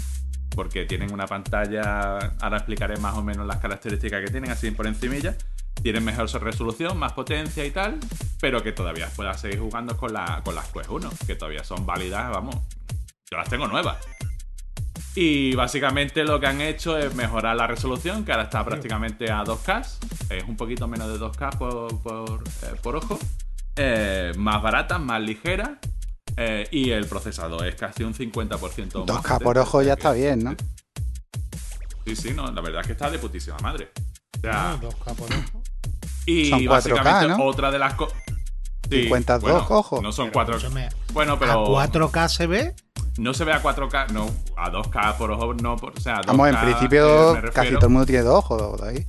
[0.55, 4.87] porque tienen una pantalla, ahora explicaré más o menos las características que tienen, así por
[4.87, 5.37] encimilla.
[5.83, 7.99] Tienen mejor resolución, más potencia y tal,
[8.41, 11.87] pero que todavía puedas seguir jugando con, la, con las Quest 1, que todavía son
[11.87, 12.57] válidas, vamos.
[13.31, 13.97] Yo las tengo nuevas.
[15.15, 19.43] Y básicamente lo que han hecho es mejorar la resolución, que ahora está prácticamente a
[19.45, 19.87] 2K.
[20.31, 23.19] Es un poquito menos de 2K por, por, eh, por ojo.
[23.77, 25.79] Eh, más barata, más ligera.
[26.37, 29.25] eh, y el procesador es casi un 50% más.
[29.25, 30.55] 2K por ojo ya está bien, ¿no?
[32.07, 33.91] Sí, sí, no, la verdad es que está de putísima madre.
[34.37, 35.63] O sea, Ah, dos capos, ¿no?
[36.29, 37.45] Y Son 4K, básicamente ¿no?
[37.45, 38.19] otra de las cosas.
[38.91, 40.03] 52, ojo.
[40.03, 40.57] No son Pero 4K.
[40.57, 41.79] escúchame, Bueno, pero.
[41.79, 42.75] ¿A 4K se ve?
[43.19, 46.27] No se ve a 4K, no, a 2K por ojo, no, por, o sea, 2K,
[46.27, 49.05] Vamos, en eh, principio me casi todo el mundo tiene dos ojos, David.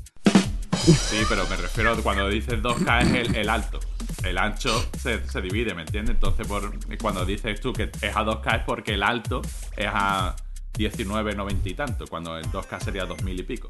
[0.74, 3.80] Sí, pero me refiero cuando dices 2K es el, el alto.
[4.24, 6.16] El ancho se, se divide, ¿me entiendes?
[6.16, 9.42] Entonces, por, cuando dices tú que es a 2K es porque el alto
[9.78, 10.36] es a
[10.78, 13.70] 19,90 y tanto, cuando en 2K sería 2000 y pico.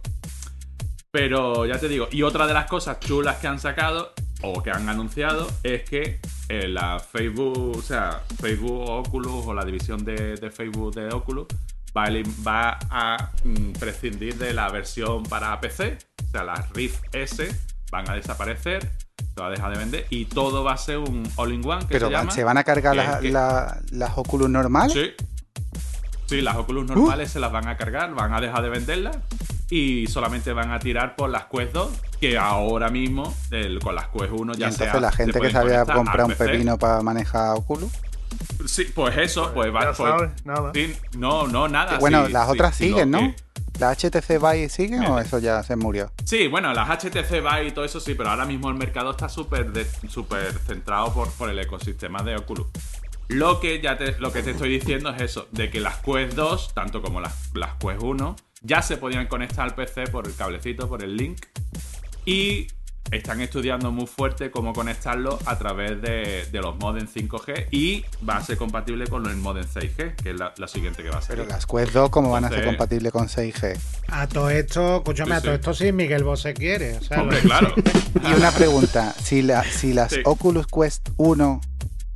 [1.11, 4.69] Pero ya te digo, y otra de las cosas chulas que han sacado o que
[4.69, 6.19] han anunciado es que
[6.49, 11.47] eh, la Facebook, o sea, Facebook Oculus o la división de, de Facebook de Oculus
[11.97, 12.09] va a,
[12.47, 17.55] va a mm, prescindir de la versión para PC, o sea, las Rift S
[17.91, 18.87] van a desaparecer,
[19.33, 22.13] se va a dejar de vender y todo va a ser un all-in-one Pero se
[22.13, 22.31] van- llama.
[22.33, 24.93] se van a cargar las, que- la- las Oculus normales.
[24.93, 25.11] Sí.
[26.27, 29.17] Sí, las Oculus normales se las van a cargar, van a dejar de venderlas
[29.69, 34.07] y solamente van a tirar por las Quest 2, que ahora mismo el- con las
[34.09, 37.01] Quest 1 Y ya entonces sea- la gente que se había comprado un pepino para
[37.01, 37.91] manejar Oculus.
[38.65, 40.71] Sí, pues eso, pues va ya pues- sabes, nada.
[40.73, 41.97] sí, no, no, nada.
[41.99, 43.19] bueno, sí, las sí, otras sí, siguen, ¿no?
[43.19, 43.35] que-
[43.79, 46.11] ¿Las HTC Vive siguen o eso ya se murió?
[46.25, 49.29] Sí, bueno, las HTC Vive y todo eso sí, pero ahora mismo el mercado está
[49.29, 49.71] súper
[50.65, 52.67] centrado por, por el ecosistema de Oculus.
[53.29, 56.33] Lo que ya te, lo que te estoy diciendo es eso, de que las Quest
[56.33, 60.35] 2, tanto como las, las Quest 1, ya se podían conectar al PC por el
[60.35, 61.45] cablecito, por el link.
[62.25, 62.67] Y
[63.11, 68.37] están estudiando muy fuerte cómo conectarlo a través de, de los modem 5G y va
[68.37, 71.21] a ser compatible con el modem 6G, que es la, la siguiente que va a
[71.21, 71.37] ser.
[71.37, 73.79] Pero las Quest 2, ¿cómo van a ser compatibles con 6G?
[74.09, 75.55] A todo esto, escúchame, Sí, a todo sí.
[75.55, 76.97] esto sí Miguel Bosé quiere.
[76.97, 77.73] O sea, Hombre, lo- claro.
[78.29, 80.19] Y una pregunta, si, la, si las Sí.
[80.25, 81.61] Oculus Quest 1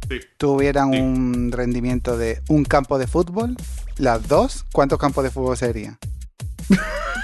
[0.09, 0.19] Sí.
[0.37, 0.99] tuvieran Sí.
[0.99, 3.55] un rendimiento de un campo de fútbol,
[3.97, 5.97] las dos, ¿cuántos campos de fútbol serían?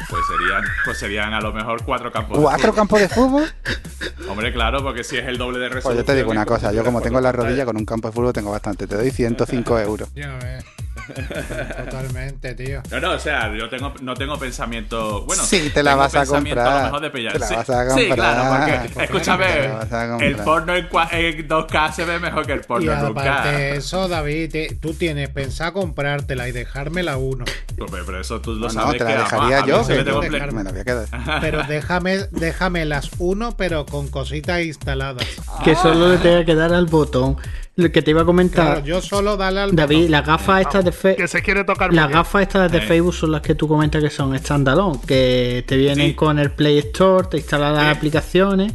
[0.10, 2.38] Pues serían, pues serían a lo mejor cuatro campos.
[2.38, 2.76] de ¿Cuatro fútbol.
[2.76, 3.52] campos de fútbol?
[4.28, 6.04] Hombre, claro, porque si es el doble de Pues resolución.
[6.04, 8.34] yo te digo una cosa, yo como tengo la rodilla con un campo de fútbol
[8.34, 10.10] tengo bastante, te doy 105 euros.
[11.78, 12.82] Totalmente, tío.
[12.92, 15.24] No, no, o sea, yo tengo, no tengo pensamiento.
[15.26, 16.78] Bueno, Sí, te la tengo vas a comprar.
[16.78, 17.34] lo mejor de pillar.
[17.34, 18.16] Te la sí, vas a sí, comprar.
[18.18, 20.30] claro, porque Te escúchame, la vas a comprar.
[20.30, 23.50] el porno en, cua- en 2K se ve mejor que el Y porno en aparte
[23.50, 23.52] 1K.
[23.58, 27.46] de eso, David, te- tú tienes pensado comprártela y dejármela uno.
[27.78, 30.04] Pues, pero eso tú lo No, no, sabes te que la dejaría a yo, que
[30.04, 31.08] yo- me la voy a quedar.
[31.42, 35.26] Pero déjame, déjame las uno, pero con cositas instaladas.
[35.64, 37.38] Que solo le tenga que dar al botón.
[37.80, 40.84] Lo que te iba a comentar, Claro, yo solo dale al David, las gafas estas
[40.86, 41.28] de Que Facebook.
[41.30, 42.82] se quiere tocar Las gafas estas de Eh.
[42.82, 46.14] Facebook son las que tú comentas que son standalone, que te vienen Sí.
[46.16, 47.90] con el Play Store, te instalan las Sí.
[47.98, 48.74] aplicaciones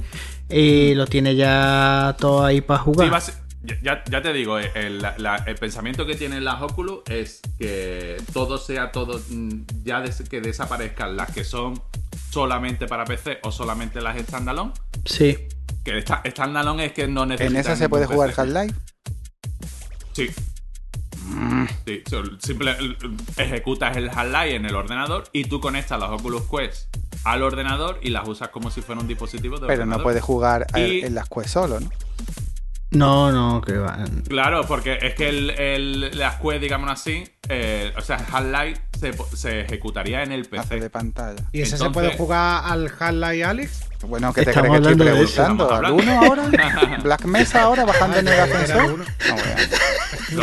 [0.48, 3.20] y lo tienes ya todo ahí para jugar.
[3.20, 3.32] Sí,
[3.82, 7.40] ya, ya te digo, eh, el, la- la- el pensamiento que tienen las Oculus es
[7.58, 9.50] que todo sea todo, mm,
[9.84, 11.80] ya des- que desaparezcan las que son
[12.30, 14.72] solamente para PC o solamente las standalone.
[15.04, 15.36] Sí.
[15.84, 17.56] Que esta, standalone es que no ¿En necesitan.
[17.60, 18.32] esa se puede jugar.
[18.36, 18.74] Half-Life?
[20.14, 20.30] Sí.
[21.86, 22.76] Sí, so- simple,
[23.36, 28.10] ejecutas el Half-Life en el ordenador y tú conectas las Oculus Quest al ordenador y
[28.10, 31.28] las usas como si fuera un dispositivo de Pero no puedes jugar Y- en las
[31.28, 31.88] Quest solo, ¿no?
[32.90, 34.04] No, no, que va.
[34.28, 39.12] Claro, porque es que el, el- las Quest, digamos así, eh, o sea, Half-Life se,
[39.14, 40.90] po- se ejecutaría en el Hace de PC.
[40.90, 41.42] pantalla.
[41.52, 43.84] ¿Y ese se puede jugar al Half-Life Alex?
[44.06, 45.34] Bueno, ¿qué te Estamos crees que estoy hablando de eso.
[45.34, 45.64] preguntando?
[45.64, 46.12] Estamos ¿Al hablando.
[46.12, 46.98] uno ahora?
[47.02, 48.92] ¿Black Mesa ahora bajando en el Ah, que ascensor?
[48.92, 49.04] uno.
[49.28, 49.54] No, bueno.
[50.32, 50.42] No,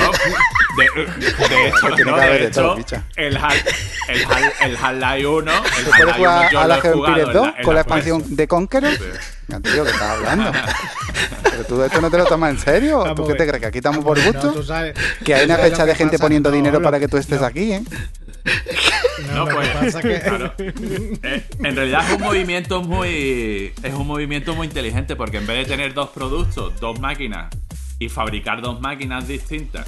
[0.77, 2.75] de, de hecho, Tiene no, que haber de hecho,
[3.17, 3.63] el Hal-
[4.07, 7.27] el Hal- el Half-Life 1, el ¿Se puede Half-Life 1 jugar yo a la Empires
[7.27, 8.91] en 2 la- en con la expansión de Conqueror?
[9.63, 10.51] Tío, ¿qué estás hablando?
[11.43, 13.13] ¿Pero tú esto no te lo tomas en serio?
[13.15, 13.59] ¿Tú qué te crees?
[13.61, 14.51] ¿Que aquí estamos por No, gusto?
[14.53, 14.95] tú sabes-
[15.25, 16.23] Que hay una fecha de que gente pasa.
[16.25, 17.83] poniendo No, dinero para que tú estés no, aquí, ¿eh?
[19.35, 20.53] No, pues, pasa que claro.
[20.57, 23.73] Eh, en realidad es un movimiento muy.
[23.83, 27.55] Es un movimiento muy inteligente porque en vez de tener dos productos, dos máquinas
[27.99, 29.87] y fabricar dos máquinas distintas,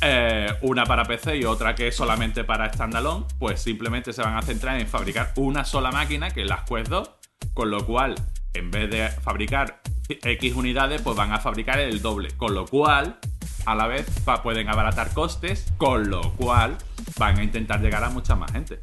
[0.00, 4.36] eh, una para PC y otra que es solamente para standalone, pues simplemente se van
[4.36, 7.10] a centrar en fabricar una sola máquina, que es las Quest 2,
[7.54, 8.16] con lo cual,
[8.54, 13.18] en vez de fabricar X unidades, pues van a fabricar el doble, con lo cual,
[13.64, 14.06] a la vez,
[14.42, 16.76] pueden abaratar costes, con lo cual
[17.18, 18.80] van a intentar llegar a mucha más gente.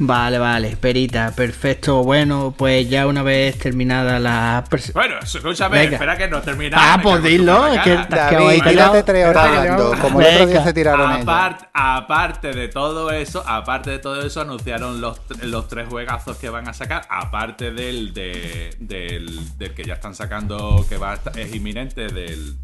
[0.00, 2.04] Vale, vale, perita, perfecto.
[2.04, 4.62] Bueno, pues ya una vez terminada la
[4.94, 5.92] Bueno, escúchame, Venga.
[5.94, 6.76] espera que no termina.
[6.78, 10.02] Ah, pues dilo, es que David, tírate tres horas Venga, hablando, venga.
[10.02, 10.64] como el otro día Venga.
[10.64, 11.26] se tiraron ellos.
[11.74, 16.68] Aparte de todo eso, aparte de todo eso, anunciaron los, los tres juegazos que van
[16.68, 21.36] a sacar, aparte del, de- del, del que ya están sacando, que va a estar-
[21.36, 22.56] es inminente, del.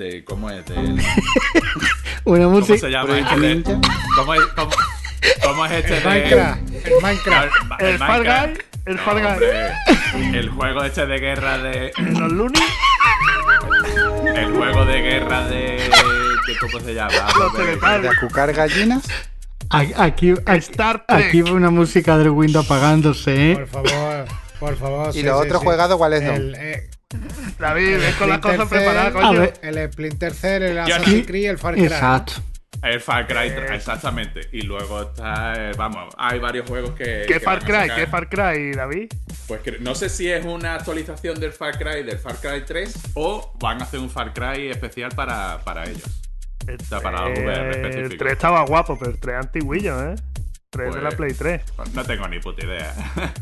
[0.00, 0.64] De, ¿Cómo es?
[0.66, 0.78] Del,
[2.24, 2.78] una ¿Cómo música.
[2.78, 3.18] se llama?
[3.18, 3.62] Este.
[4.16, 4.70] ¿Cómo es, cómo,
[5.44, 6.08] cómo es este el de.
[6.08, 7.52] Minecraft, el Minecraft.
[7.80, 8.56] El Fall Minecraft.
[8.56, 10.36] Guy, el No, Fall Guy.
[10.38, 11.92] El juego este de guerra de.
[11.98, 12.62] Los Looney,
[14.36, 15.56] El juego de guerra de.
[15.56, 17.12] de ¿Cómo se llama?
[17.38, 19.04] los De- ¿De Teletubbies, acucar gallinas?
[19.68, 23.66] Aquí, aquí, Star aquí una música del Windows apagándose, Por ¿eh?
[23.66, 24.24] favor,
[24.58, 25.16] por favor.
[25.16, 26.34] ¿Y los otros juegados cuáles son?
[26.34, 26.90] El, eh,
[27.58, 29.42] David, ves con las cosas preparadas, coño.
[29.62, 31.84] el Splinter Cell, el Assassin's Creed, el Far Cry.
[31.84, 32.32] Exacto.
[32.82, 33.52] El Far Cry, Eh.
[33.56, 34.40] 3, exactamente.
[34.52, 35.54] Y luego está.
[35.70, 37.24] eh, vamos, hay varios juegos que.
[37.26, 37.90] ¿Qué que Far Cry?
[37.94, 39.08] ¿Qué Far Cry, David?
[39.48, 42.94] Pues que- no sé si es una actualización del Far Cry, del Far Cry 3,
[43.14, 46.22] o van a hacer un Far Cry especial para, para ellos.
[46.66, 48.14] El, sea, para la VR el específico.
[48.18, 50.14] 3 estaba guapo, pero el 3 antiguillo, ¿eh?
[50.70, 51.62] 3 de la Pues- Play 3.
[51.94, 52.94] No tengo ni puta idea.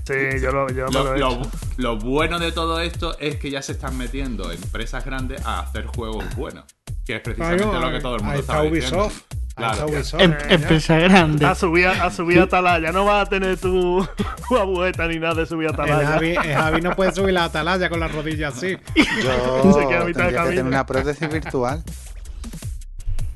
[0.07, 1.51] Sí, yo, lo, yo me lo Lo, he lo- hecho.
[1.77, 5.85] lo bueno de todo esto es que ya se están metiendo empresas grandes a hacer
[5.87, 6.65] juegos buenos.
[7.05, 9.05] Que es precisamente lo que todo el mundo está diciendo.
[9.07, 9.23] Ubisoft.
[9.57, 9.89] Claro,
[10.19, 11.45] Em- empresa grande.
[11.45, 14.07] A subir, a subir atalaya, no vas a tener tu,
[14.49, 16.07] tu abuela ni nada de subir El atalaya.
[16.13, 18.79] Javi, el Javi no puede subir la atalaya con las rodillas así.
[18.95, 20.49] Yo Se queda a mitad de tendría que camino.
[20.51, 21.83] tener una prótesis virtual.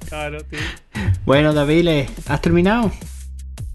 [0.08, 0.60] Claro, tío.
[1.24, 2.92] Bueno, David, ¿has terminado?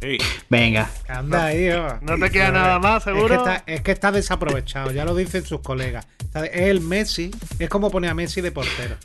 [0.02, 0.18] Sí.
[0.50, 0.90] Venga.
[1.08, 2.00] Anda ahí, oh.
[2.02, 3.36] No te queda nada más, Es que, seguro.
[3.36, 6.08] está, es que está desaprovechado, ya lo dicen sus colegas.
[6.36, 8.96] Es el Messi, es como poner a Messi de portero.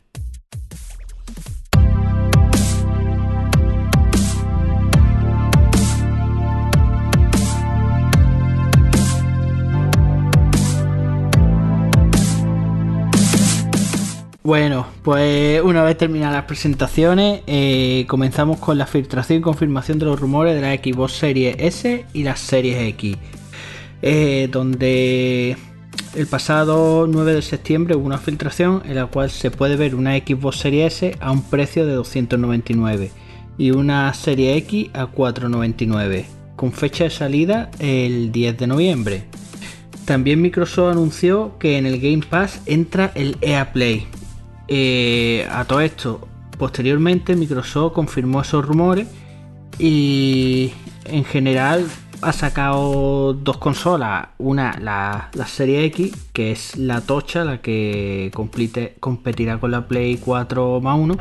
[14.44, 20.06] Bueno, pues una vez terminadas las presentaciones, eh, comenzamos con la filtración y confirmación de
[20.06, 23.16] los rumores de la Xbox Series S y las Series X.
[24.04, 25.56] eh, donde
[26.16, 30.16] el pasado 9 de septiembre hubo una filtración en la cual se puede ver una
[30.16, 33.12] Xbox Series S a un precio de 299
[33.58, 36.26] y una Serie X a 499,
[36.56, 39.24] con fecha de salida el 10 de noviembre.
[40.04, 44.04] También Microsoft anunció que en el Game Pass entra el EA Play.
[44.74, 49.06] Eh, a todo esto, posteriormente Microsoft confirmó esos rumores
[49.78, 50.72] y
[51.04, 51.86] en general
[52.22, 54.28] ha sacado dos consolas.
[54.38, 59.86] Una, la, la Serie X, que es la tocha, la que complete- competirá con la
[59.88, 61.16] Play 4 más 1.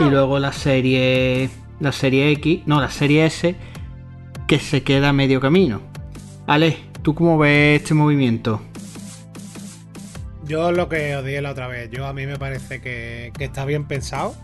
[0.00, 3.54] Y luego la serie, la serie X, no, la Serie S,
[4.48, 5.80] que se queda a medio camino.
[6.48, 8.60] Ale, ¿tú cómo ves este movimiento?
[10.46, 13.44] Yo lo que os dije la otra vez, yo a mí me parece que, que
[13.44, 14.34] está bien pensado,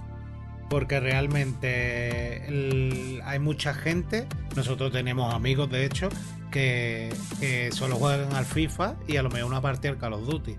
[0.71, 6.09] porque realmente hay mucha gente, nosotros tenemos amigos de hecho,
[6.51, 10.57] que, solo juegan al FIFA y a lo mejor una partida al Call of Duty.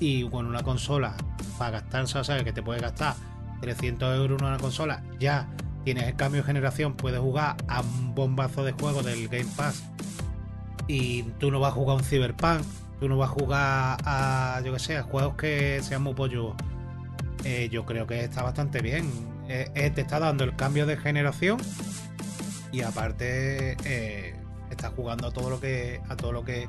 [0.00, 1.16] Y con una consola,
[1.58, 3.14] para gastarse, o que te puedes gastar
[3.60, 5.48] 300 euros en una consola, ya
[5.84, 9.82] tienes el cambio de generación, puedes jugar a un bombazo de juegos del Game Pass
[10.86, 12.62] y tú no vas a jugar un Cyberpunk,
[13.00, 16.56] tú no vas a jugar a, yo que sé, a juegos que sean muy polludos.
[17.44, 19.10] Eh, yo creo que está bastante bien.
[19.48, 21.58] Eh, eh, te está dando el cambio de generación
[22.70, 24.34] y aparte eh,
[24.70, 26.68] está jugando a todo lo que a todo lo que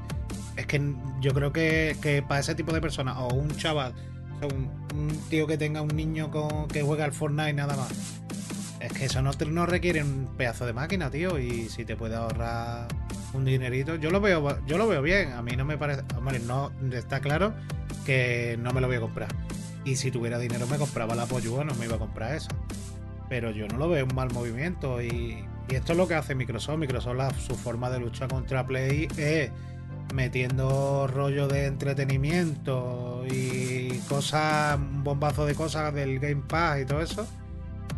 [0.56, 3.94] es que yo creo que, que para ese tipo de personas o un chaval
[4.42, 7.90] o un, tío que tenga un niño con, que juega al Fortnite nada más
[8.80, 12.16] es que eso no, no requiere un pedazo de máquina tío y si te puede
[12.16, 12.88] ahorrar
[13.34, 16.40] un dinerito yo lo veo yo lo veo bien a mí no me parece hombre
[16.40, 17.54] no está claro
[18.06, 19.30] que no me lo voy a comprar
[19.90, 22.50] y si tuviera dinero me compraba la Poyúa, no me iba a comprar esa.
[23.30, 25.02] Pero yo no lo veo un mal movimiento.
[25.02, 26.80] Y, esto es lo que hace Microsoft.
[26.80, 29.52] Microsoft, su forma de luchar contra Play es
[30.14, 37.02] metiendo rollo de entretenimiento y cosas, un bombazo de cosas del Game Pass y todo
[37.02, 37.28] eso.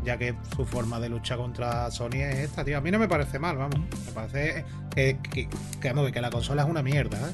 [0.03, 2.77] Ya que su forma de lucha contra Sony es esta, tío.
[2.77, 3.77] A mí no me parece mal, vamos.
[4.05, 5.47] Me parece que, que,
[5.79, 7.33] que, que la consola es una mierda, ¿eh?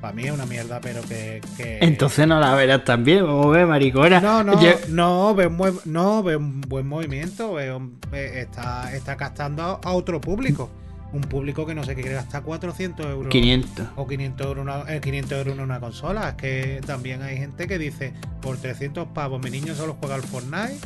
[0.00, 1.40] Para mí es una mierda, pero que.
[1.56, 1.78] que...
[1.80, 4.20] Entonces no la verás también, vamos a ver, maricona.
[4.20, 7.54] No, no, Yo- no, veo un buen, no, veo un buen movimiento.
[7.54, 10.70] veo un- está, está gastando a, a otro público.
[11.14, 13.30] Un público que no sé qué quiere gastar 400 euros.
[13.30, 13.86] 500.
[13.96, 16.30] O 500 euros, una, eh, 500 euros en una consola.
[16.30, 20.22] Es que también hay gente que dice: por 300 pavos, mi niño solo juega al
[20.22, 20.78] Fortnite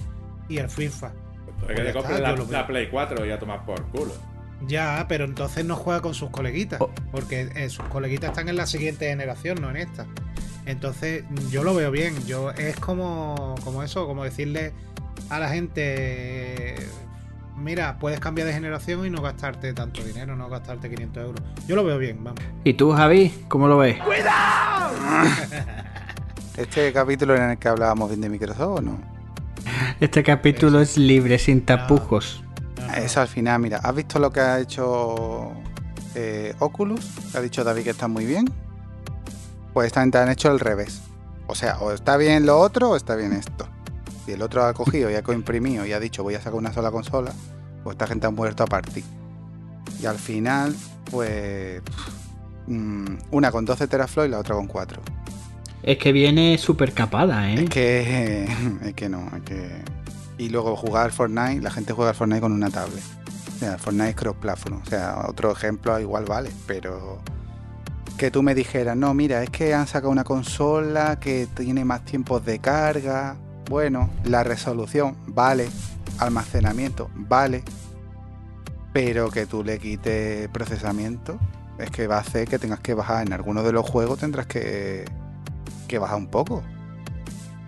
[0.48, 1.12] y al FIFA.
[1.60, 4.12] Porque Pues te ya compres la, Play 4 y a tomar por culo.
[4.66, 6.80] Ya, pero entonces no juega con sus coleguitas.
[6.80, 6.90] Oh.
[7.10, 10.06] Porque eh, sus coleguitas están en la siguiente generación, no en esta.
[10.64, 12.14] Entonces, yo lo veo bien.
[12.26, 14.72] Yo es como, como eso, como decirle
[15.30, 16.74] a la gente.
[17.56, 21.40] Mira, puedes cambiar de generación y no gastarte tanto dinero, no gastarte 500 euros.
[21.66, 22.40] Yo lo veo bien, vamos.
[22.64, 23.96] ¿Y tú, Javi, cómo lo ves?
[26.56, 29.15] ¿Este capítulo era en el que hablábamos bien de Microsoft o no?
[30.00, 32.42] Este capítulo es libre, sin tapujos.
[32.78, 32.94] No.
[32.94, 35.52] Eso al final, mira, ¿has visto lo que ha hecho
[36.14, 37.34] eh, Oculus?
[37.34, 38.46] Ha dicho David que está muy bien.
[39.72, 41.02] Pues esta gente han hecho al revés.
[41.46, 43.68] O sea, o está bien lo otro o está bien esto.
[44.24, 46.72] Si el otro ha cogido y ha coimprimido y ha dicho voy a sacar una
[46.72, 47.32] sola consola,
[47.84, 49.04] pues esta gente ha muerto a partir.
[50.00, 50.74] Y al final,
[51.10, 51.82] pues.
[52.66, 55.02] mm, una con 12 teraflops y la otra con 4.
[55.86, 57.62] Es que viene súper capada, ¿eh?
[57.62, 58.48] Es que.
[58.82, 59.84] Es que no, es que.
[60.36, 63.04] Y luego jugar Fortnite, la gente juega Fortnite con una tablet.
[63.54, 64.82] O sea, Fortnite es cross-platform.
[64.82, 67.20] O sea, otro ejemplo igual vale, pero.
[68.18, 72.04] Que tú me dijeras, no, mira, es que han sacado una consola que tiene más
[72.04, 73.36] tiempos de carga.
[73.70, 75.68] Bueno, la resolución, vale.
[76.18, 77.62] Almacenamiento, vale.
[78.92, 81.38] Pero que tú le quites procesamiento,
[81.78, 84.46] es que va a hacer que tengas que bajar en algunos de los juegos, tendrás
[84.46, 85.04] que,
[85.86, 86.62] que bajar un poco.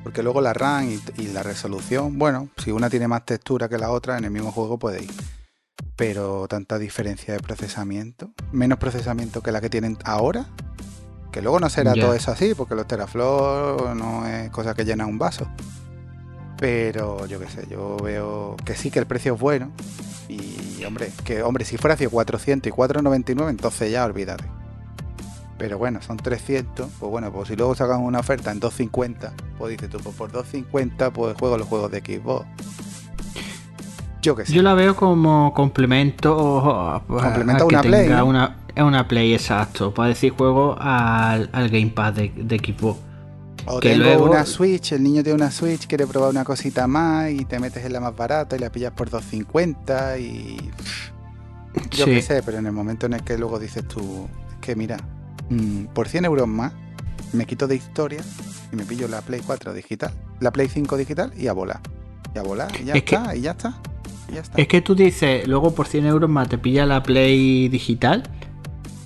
[0.02, 3.78] Porque luego la RAM y, y la resolución, bueno, si una tiene más textura que
[3.78, 5.10] la otra, en el mismo juego puede ir.
[5.96, 10.46] Pero tanta diferencia de procesamiento, menos procesamiento que la que tienen ahora,
[11.32, 15.06] que luego no será todo eso así, porque los teraflops no es cosa que llena
[15.06, 15.48] un vaso.
[16.58, 19.70] Pero yo qué sé, yo veo que sí que el precio es bueno.
[20.28, 24.44] Y hombre, que hombre, si fuera hacia 400 y 499, entonces ya olvídate.
[25.58, 29.72] Pero bueno, son 300, pues bueno, pues si luego sacan una oferta en 250, pues
[29.72, 32.46] dices tú, pues por 250 pues juego los juegos de Xbox.
[34.22, 34.52] Yo qué sé.
[34.52, 37.02] Yo la veo como complemento.
[37.06, 38.26] pues, Complemento a que una Play, tenga ¿no?
[38.26, 39.92] Una, una Play, exacto.
[39.94, 42.98] Para decir juego al, al Gamepad de, de Xbox.
[43.66, 46.86] O que tengo luego- una Switch, el niño tiene una Switch, quiere probar una cosita
[46.86, 50.70] más y te metes en la más barata y la pillas por 250 y...
[51.90, 52.12] Yo Sí.
[52.12, 54.96] qué sé, pero en el momento en el que luego dices tú, es que mira,
[55.50, 56.72] mm, por 100 euros más
[57.32, 58.20] me quito de historia
[58.72, 61.80] y me pillo la Play 4 digital, la Play 5 digital y a volar.
[62.34, 63.80] Y a volar, y ya Es que- está, y ya está.
[64.30, 64.60] y ya está.
[64.60, 68.22] Es que tú dices, luego por 100 euros más te pilla la Play digital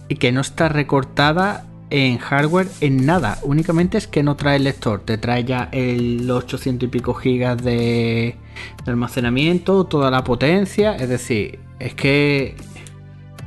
[0.08, 3.38] y que no está recortada en hardware en nada.
[3.42, 5.00] Únicamente es que no trae el lector.
[5.04, 8.36] Te trae ya el, los 800 y pico gigas de,
[8.84, 10.96] de almacenamiento, toda la potencia.
[10.96, 12.56] Es decir, es que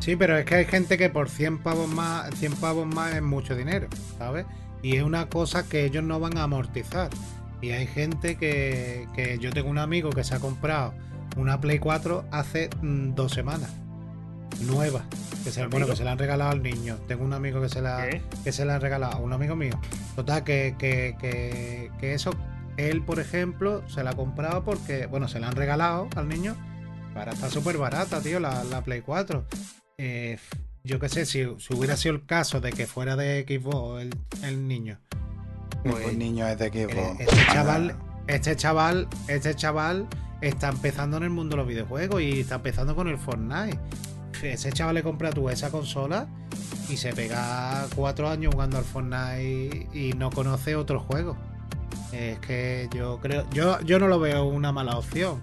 [0.06, 3.24] Sí, pero es que hay gente que por 100 pavos más, 100 pavos más es
[3.24, 3.88] mucho dinero,
[4.20, 4.46] ¿sabes?
[4.84, 7.10] Y es una cosa que ellos no van a amortizar.
[7.60, 10.94] Y hay gente que, que yo tengo un amigo que se ha comprado
[11.38, 13.72] una Play 4 hace mm, dos semanas.
[14.62, 15.06] Nueva.
[15.44, 16.98] Que se, bueno, que se la han regalado al niño.
[17.08, 18.22] Tengo un amigo que se la, ¿Qué?
[18.44, 19.74] que se la han regalado, un amigo mío.
[20.16, 22.30] Total, que, que, que, que eso,
[22.78, 26.56] él, por ejemplo, se la ha comprado porque, bueno, se la han regalado al niño.
[27.16, 29.48] Ahora está súper barata, tío, la, la Play 4.
[29.98, 30.38] Eh,
[30.84, 34.14] yo qué sé, si, si hubiera sido el caso de que fuera de Xbox el,
[34.44, 35.00] el niño.
[35.84, 37.20] Ningún pues, niño es de eh, Xbox.
[37.22, 37.96] este Ah, chaval,
[38.28, 40.08] este chaval, este chaval
[40.42, 43.80] está empezando en el mundo de los videojuegos y está empezando con el Fortnite.
[44.44, 46.28] Ese chaval le compra tú esa consola
[46.90, 51.38] y se pega cuatro años jugando al Fortnite y no conoce otro juego.
[52.12, 55.42] Es que yo creo, yo, yo no lo veo una mala opción.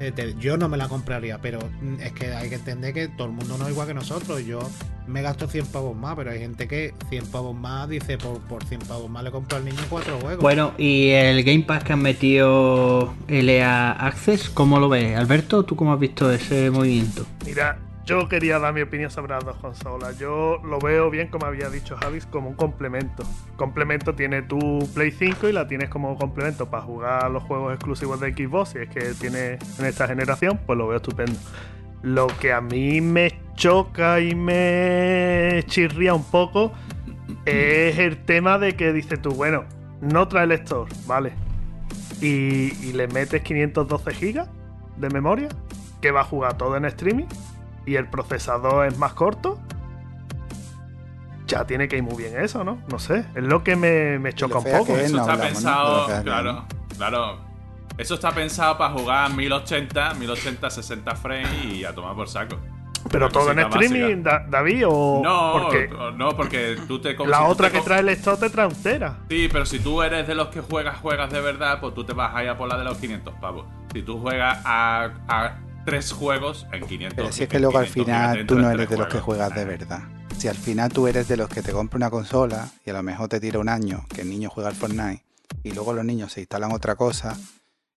[0.00, 3.08] Eh, te- Yo no me la compraría, pero mm, es que hay que entender que
[3.08, 4.44] todo el mundo no es igual que nosotros.
[4.44, 4.58] Yo
[5.06, 8.64] me gasto 100 pavos más, pero hay gente que 100 pavos más dice por, por
[8.64, 10.42] 100 pavos más le compro al niño cuatro juegos.
[10.42, 15.16] Bueno, y el Game Pass que han metido LA Access, ¿cómo lo ves?
[15.16, 17.24] Alberto, ¿tú cómo has visto ese movimiento?
[17.46, 20.18] Mira, yo quería dar mi opinión sobre las dos consolas.
[20.18, 23.24] Yo lo veo bien, como había dicho Javis, como un complemento.
[23.56, 28.20] Complemento tiene tu Play 5 y la tienes como complemento para jugar los juegos exclusivos
[28.20, 28.70] de Xbox.
[28.70, 31.38] Si es que tiene en esta generación, pues lo veo estupendo.
[32.02, 36.72] Lo que a mí me choca y me chirría un poco
[37.46, 39.64] es el tema de que dices tú, bueno,
[40.00, 41.32] no trae lector, vale.
[42.20, 44.48] Y, le metes 512 gigas
[44.96, 45.48] de memoria,
[46.00, 47.26] que va a jugar todo en streaming,
[47.86, 49.58] y el procesador es más corto.
[51.46, 52.78] Ya tiene que ir muy bien eso, ¿no?
[52.90, 54.96] No sé, es lo que me, me choca un poco.
[54.96, 56.64] Eso no está pensado, claro,
[56.96, 57.38] claro.
[57.98, 62.56] Eso está pensado para jugar 1080, 1080, 60 frames y a tomar por saco.
[63.10, 67.44] Pero todo en streaming, Da- David, o No, porque no, porque tú te la si
[67.44, 69.18] otra te que trae el stock te trae un tera.
[69.28, 72.14] Sí, pero si tú eres de los que juegas, juegas de verdad, pues tú te
[72.14, 73.66] vas a ir a por la de los 500 pavos.
[73.92, 75.52] Si tú juegas a, a
[75.84, 78.70] tres juegos en 500 Pero si es que luego al 500 gigas final tú no
[78.70, 80.02] eres de los que juegas de verdad.
[80.38, 83.02] Si al final tú eres de los que te compra una consola y a lo
[83.02, 85.24] mejor te tira un año que el niño juega al Fortnite
[85.62, 87.36] y luego los niños se instalan otra cosa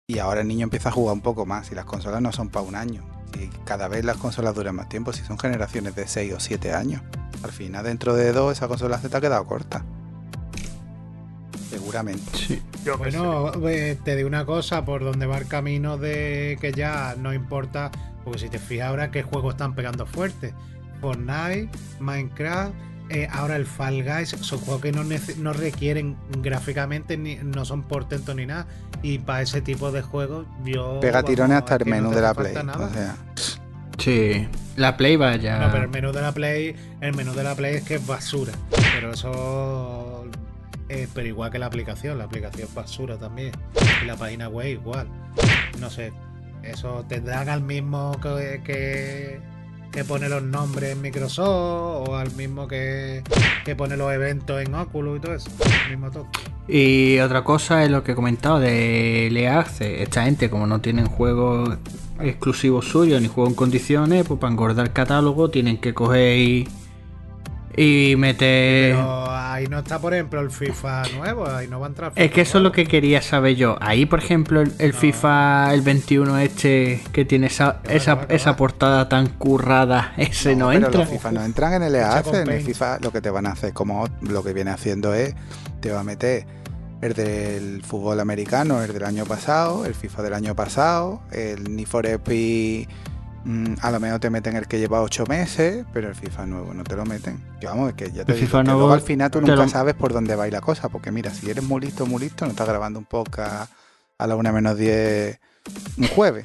[0.08, 2.50] y ahora el niño empieza a jugar un poco más y las consolas no son
[2.50, 3.04] para un año.
[3.38, 6.73] Y cada vez las consolas duran más tiempo, si son generaciones de 6 o 7
[6.73, 7.02] años.
[7.43, 9.84] Al final dentro de dos esa consola se te ha quedado corta.
[11.69, 12.23] Seguramente.
[12.34, 12.62] Sí.
[12.86, 17.15] Yo Bueno, eh, te digo una cosa, por donde va el camino de que ya
[17.17, 17.91] no importa,
[18.23, 20.53] porque si te fijas ahora qué juegos están pegando fuerte.
[21.01, 22.73] Fortnite, Minecraft,
[23.10, 25.03] eh, ahora el Fall Guys, son juegos que no,
[25.38, 28.67] no requieren gráficamente, ni, no son portentos ni nada.
[29.03, 30.99] Y para ese tipo de juegos, yo...
[30.99, 32.56] Pega vamos, tirones hasta el no menú te de la Play.
[32.56, 33.15] O sea,
[33.98, 34.48] Sí.
[34.75, 35.60] La Play vaya.
[35.60, 38.06] No, pero el menú de la Play, el menú de la Play es que es
[38.06, 38.54] basura.
[38.94, 40.25] Pero eso.
[40.90, 43.52] Eh, pero igual que la aplicación, la aplicación basura también.
[44.04, 45.08] Y la página web igual.
[45.79, 46.13] No sé.
[46.63, 49.40] Eso tendrán al mismo que, que,
[49.92, 53.23] que pone los nombres en Microsoft o al mismo que,
[53.63, 55.50] que pone los eventos en Oculus y todo eso.
[55.85, 56.27] El mismo todo.
[56.67, 60.02] Y otra cosa es lo que he comentado de Access.
[60.02, 61.77] Esta gente, como no tienen juegos
[62.19, 66.67] exclusivos suyos ni juegos en condiciones, pues para engordar el catálogo tienen que coger y,
[67.77, 68.96] y meter.
[68.96, 69.25] Pero
[69.58, 72.12] ahí no está, por ejemplo, el FIFA nuevo, ahí no va a entrar.
[72.15, 73.77] Es que eso es lo que quería saber yo.
[73.81, 74.97] Ahí, por ejemplo, el, el No.
[74.97, 80.85] FIFA, el 21 este, que tiene esa, esa, esa portada tan currada, ese no, pero
[80.87, 81.01] entra.
[81.01, 82.23] los FIFA no entran en el EAC.
[82.23, 82.63] con En el.
[82.63, 85.35] FIFA lo que te van a hacer, como lo que viene haciendo es,
[85.81, 86.45] te va a meter
[87.01, 91.87] el del fútbol americano, el del año pasado, el FIFA del año pasado, el Need
[91.87, 92.87] for Speed,
[93.81, 96.83] a lo mejor te meten el que lleva 8 meses, pero el FIFA nuevo no
[96.83, 97.41] te lo meten.
[97.60, 99.39] Que vamos, es que ya te El digo, FIFA que nuevo luego al final tú
[99.41, 101.81] nunca lo- sabes por dónde va a ir la cosa, porque mira, si eres muy
[101.81, 103.71] listo, muy listo, no estás grabando un podcast
[104.17, 105.39] a la 1 menos 10
[105.98, 106.43] un jueves.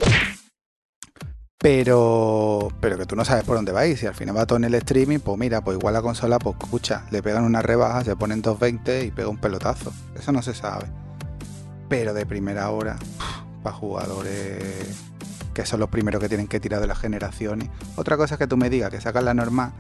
[1.59, 3.97] Pero, pero que tú no sabes por dónde va a ir.
[3.97, 6.57] Si al final va todo en el streaming, pues mira, pues igual la consola, pues
[6.61, 9.93] escucha, le pegan una rebaja, se ponen 220 y pega un pelotazo.
[10.19, 10.87] Eso no se sabe.
[11.89, 12.97] Pero de primera hora,
[13.63, 15.05] para jugadores
[15.53, 17.69] que son los primeros que tienen que tirar de las generaciones.
[17.97, 19.73] Otra cosa es que tú me digas que sacas la normal,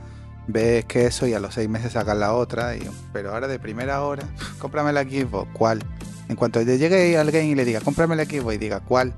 [0.47, 2.77] ves que eso y a los seis meses sacas la otra.
[2.77, 4.25] Y, pero ahora de primera hora,
[4.59, 5.83] cómprame la Xbox, ¿cuál?
[6.29, 9.14] En cuanto le llegue alguien y le diga, cómprame la Xbox y diga, ¿cuál?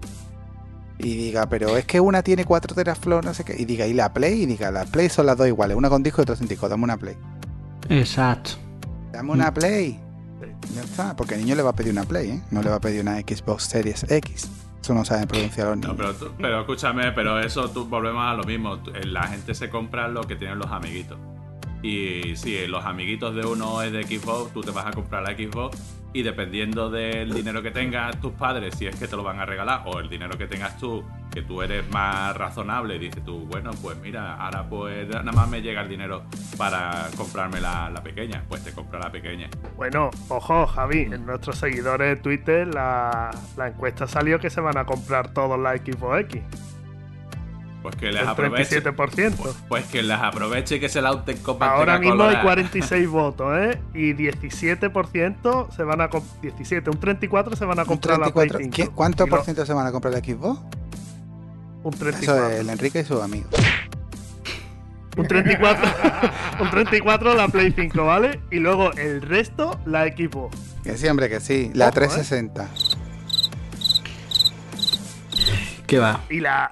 [0.98, 3.56] Y diga, pero es que una tiene 4 teraflops, no sé qué.
[3.58, 4.42] Y diga, ¿y la Play?
[4.42, 6.68] Y diga, las Play son las dos iguales, una con disco y otra sin disco.
[6.68, 7.16] Dame una Play.
[7.88, 8.52] Exacto.
[9.12, 10.00] Dame una Play.
[10.74, 12.42] Ya está, porque el niño le va a pedir una Play, ¿eh?
[12.50, 14.48] No le va a pedir una Xbox Series X.
[14.84, 15.92] Eso no saben pronunciar los niños.
[15.92, 18.76] No, pero, tú- pero escúchame, pero eso tú volvemos a lo mismo.
[18.80, 21.16] Tú- La gente se compra lo que tienen los amiguitos.
[21.82, 25.30] Y si los amiguitos de uno es de Xbox, tú te vas a comprar la
[25.30, 25.78] Xbox.
[26.14, 29.44] Y dependiendo del dinero que tengas tus padres, si es que te lo van a
[29.44, 33.72] regalar, o el dinero que tengas tú, que tú eres más razonable, dices tú, bueno,
[33.82, 36.22] pues mira, ahora pues nada más me llega el dinero
[36.56, 38.44] para comprarme la, la pequeña.
[38.48, 39.48] Pues te compra la pequeña.
[39.76, 44.78] Bueno, ojo, Javi, en nuestros seguidores de Twitter la, la encuesta salió que se van
[44.78, 46.42] a comprar todos la Xbox X.
[47.84, 48.82] Pues que les El aproveche.
[48.82, 49.36] 37%.
[49.36, 51.10] Pues, pues que las aproveche y que se la
[51.42, 52.42] con Ahora mismo hay colorada.
[52.42, 53.78] 46 votos, ¿eh?
[53.92, 58.30] Y 17% se van a comp- 17, un 34 se van a Un comprar la
[58.32, 58.58] Play 34.
[58.58, 58.74] 5.
[58.74, 60.60] ¿Qué- ¿Cuánto Y lo- por ciento se van a comprar la Xbox?
[61.82, 62.48] Un Eso 34.
[62.52, 63.50] es el Enrique y sus amigos.
[65.18, 65.84] Un 34,
[66.60, 68.40] un 34 la Play 5, ¿vale?
[68.50, 70.56] Y luego el resto la Xbox.
[70.82, 71.70] Que sí, hombre, que sí.
[71.74, 72.08] La Ojo, ¿eh?
[72.08, 72.66] 360.
[75.86, 76.20] ¿Qué va?
[76.30, 76.70] Y la.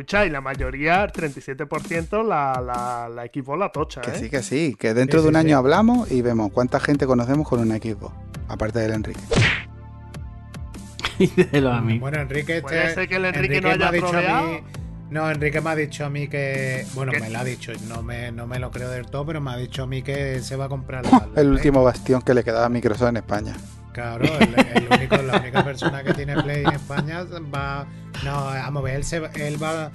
[0.00, 4.18] Escucha- Escucháis, la mayoría, el 37%, la, la, la Xbox la tocha, Que ¿eh?
[4.18, 4.76] sí, que sí.
[4.78, 5.54] Que dentro Sí, de un sí, año sí.
[5.54, 8.14] hablamos y vemos cuánta gente conocemos con una Xbox.
[8.48, 9.20] Aparte del Enrique.
[11.18, 12.00] Y de los amigos.
[12.00, 14.48] Bueno, Enrique, este, Puede ser que el Enrique no me haya ha dicho a troleado.
[14.52, 14.60] mí.
[15.08, 16.84] No, Enrique me ha dicho a mí que.
[16.94, 17.20] Bueno, ¿Qué?
[17.20, 19.56] me lo ha dicho, no me, no me lo creo del todo, pero me ha
[19.56, 21.28] dicho a mí que se va a comprar la.
[21.34, 23.54] la El último bastión que le quedaba a Microsoft en España.
[23.96, 27.24] Claro, el, el único, la única persona que tiene Play en España
[27.54, 27.86] va.
[28.24, 29.90] No, vamos a ver, él, se, va- él va.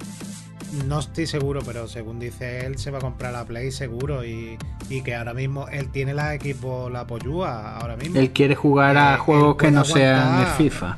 [0.88, 4.24] No estoy seguro, pero según dice él, se va a comprar la Play seguro.
[4.24, 4.58] Y,
[4.90, 8.18] y que ahora mismo él tiene la Xbox, la Pollúa, ahora mismo.
[8.18, 10.46] Él quiere jugar a Eh, juegos él que no sean de.
[10.46, 10.96] FIFA.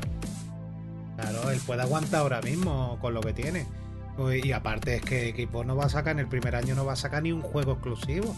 [1.17, 3.67] Claro, él puede aguantar ahora mismo con lo que tiene.
[4.43, 6.95] Y aparte es que Xbox no va a sacar, en el primer año no va
[6.95, 8.35] a sacar ni un juego exclusivo.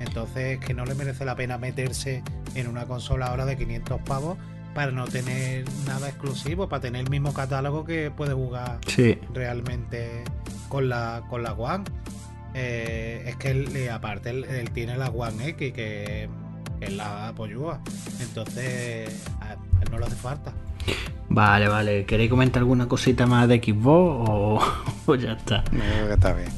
[0.00, 2.22] Entonces es que no le merece la pena meterse
[2.54, 4.38] en una consola ahora de 500 pavos
[4.74, 9.18] para no tener nada exclusivo, para tener el mismo catálogo que puede jugar Sí.
[9.34, 10.22] realmente
[10.68, 11.84] con la, con la One.
[12.54, 16.28] Eh, es que él, aparte él, él tiene la One X, que,
[16.80, 17.80] que es la apoyúa.
[18.20, 20.52] Entonces a él no le hace falta.
[21.28, 22.06] Vale, vale.
[22.06, 24.60] ¿Queréis comentar alguna cosita más de Xbox o,
[25.06, 25.64] o ya está?
[25.72, 26.48] Yo creo que está bien.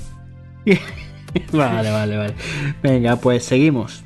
[1.53, 2.35] Vale, vale, vale.
[2.83, 4.03] Venga, pues seguimos.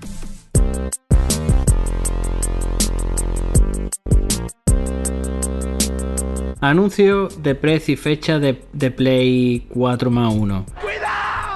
[6.60, 10.66] Anuncio de precio y fecha de, de Play 4 más 1.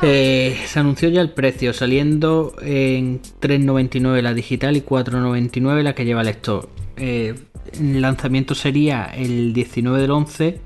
[0.03, 6.05] Eh, se anunció ya el precio, saliendo en 3.99 la digital y 4.99 la que
[6.05, 6.69] lleva el store.
[6.97, 7.35] Eh,
[7.73, 10.61] el lanzamiento sería el 19 del 11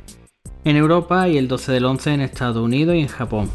[0.64, 3.48] en Europa y el 12 del 11 en Estados Unidos y en Japón.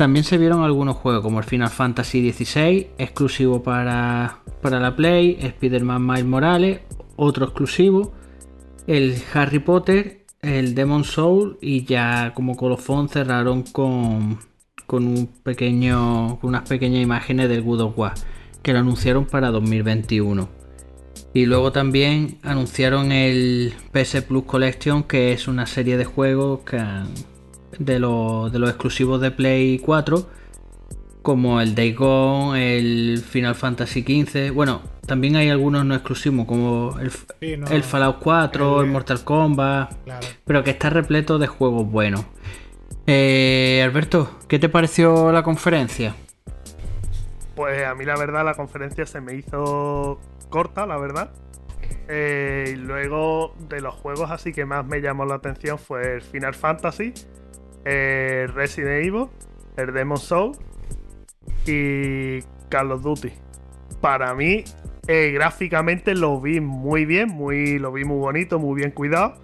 [0.00, 5.36] También se vieron algunos juegos como el Final Fantasy XVI, exclusivo para, para la Play,
[5.38, 6.80] Spider-Man Miles Morales,
[7.16, 8.14] otro exclusivo,
[8.86, 14.38] el Harry Potter, el Demon Soul y ya como colofón cerraron con,
[14.86, 18.14] con un pequeño, con unas pequeñas imágenes del God of War
[18.62, 20.48] que lo anunciaron para 2021.
[21.34, 26.78] Y luego también anunciaron el PS Plus Collection, que es una serie de juegos que
[26.78, 27.08] han-
[27.80, 30.28] de, los, de los exclusivos de Play 4,
[31.22, 34.52] como el Day Gone, el Final Fantasy XV.
[34.54, 37.10] Bueno, también hay algunos no exclusivos, como el,
[37.40, 40.26] Sí, no, el Fallout 4, el, el- Mortal Kombat, Claro.
[40.44, 42.24] pero que está repleto de juegos buenos.
[43.06, 46.14] Eh, Alberto, ¿qué te pareció la conferencia?
[47.56, 51.32] Pues a mí la verdad la conferencia se me hizo corta, la verdad.
[52.08, 56.22] Eh, y luego de los juegos así que más me llamó la atención fue el
[56.22, 57.12] Final Fantasy,
[57.84, 59.26] eh, Resident Evil,
[59.76, 60.56] el Demon Soul
[61.66, 63.32] y Call of Duty.
[64.00, 64.64] Para mí,
[65.08, 69.34] eh, gráficamente lo vi muy bien, muy, lo vi muy bonito, muy bien cuidado.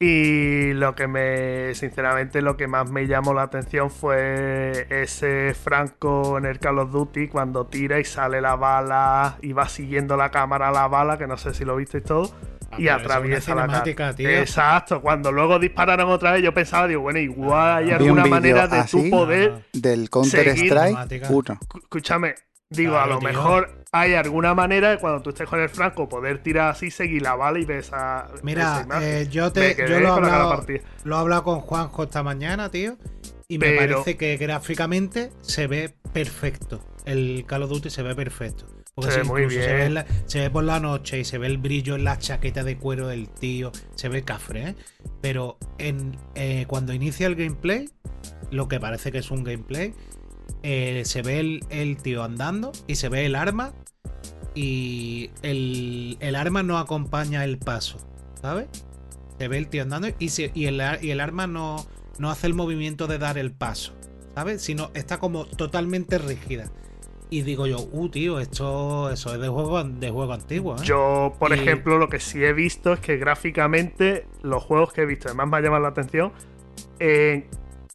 [0.00, 6.38] Y lo que me, sinceramente, lo que más me llamó la atención fue ese Franco
[6.38, 10.30] en el Call of Duty cuando tira y sale la bala y va siguiendo la
[10.30, 12.30] cámara la bala, que no sé si lo visteis todo,
[12.70, 14.14] Ah, y atraviesa la cinemática, cara.
[14.14, 14.28] tío.
[14.28, 18.78] Exacto, cuando luego dispararon otra vez, yo pensaba, digo, bueno, igual hay alguna manera de
[18.78, 19.04] así.
[19.04, 19.64] tu poder.
[19.72, 21.26] Del Counter Strike Cinemática.
[21.30, 21.42] 1.
[21.60, 22.34] Escu- Escúchame,
[22.68, 23.28] digo, Claro, a lo tío.
[23.28, 27.22] mejor hay alguna manera de cuando tú estés con el Franco poder tirar así, seguir
[27.22, 28.28] la bala y ver esa.
[28.42, 30.80] Mira, eh, yo, te, yo lo, he hablado, partida.
[31.04, 32.98] lo he hablado con Juanjo esta mañana, tío.
[33.48, 36.84] Y me parece que gráficamente se ve perfecto.
[37.06, 38.66] El Call of Duty se ve perfecto.
[39.00, 39.70] Porque Se ve muy Se, bien.
[39.70, 42.18] ve en la- se ve por la noche y se ve el brillo en la
[42.18, 43.70] chaqueta de cuero del tío.
[43.94, 44.74] Se ve cafre, ¿eh?
[45.20, 47.88] Pero en, eh, cuando inicia el gameplay,
[48.50, 49.94] lo que parece que es un gameplay,
[50.64, 53.72] eh, se ve el, el tío andando y se ve el arma.
[54.54, 57.98] Y el, el arma no acompaña el paso,
[58.42, 58.66] ¿sabes?
[59.38, 61.86] Se ve el tío andando y, se- y, el, y el arma no,
[62.18, 63.94] no hace el movimiento de dar el paso,
[64.34, 64.60] ¿sabes?
[64.62, 66.72] Sino está como totalmente rígida.
[67.30, 70.80] Y digo yo, uh, tío, esto eso es de juego, de juego antiguo, ¿eh?
[70.82, 75.02] Yo, por Y- ejemplo, lo que sí he visto es que gráficamente los juegos que
[75.02, 76.32] he visto, además me ha llamado la atención,
[77.00, 77.46] eh,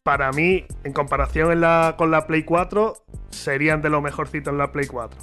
[0.03, 2.93] para mí, en comparación en la- con la Play 4,
[3.31, 5.19] serían de lo mejorcito en la Play 4.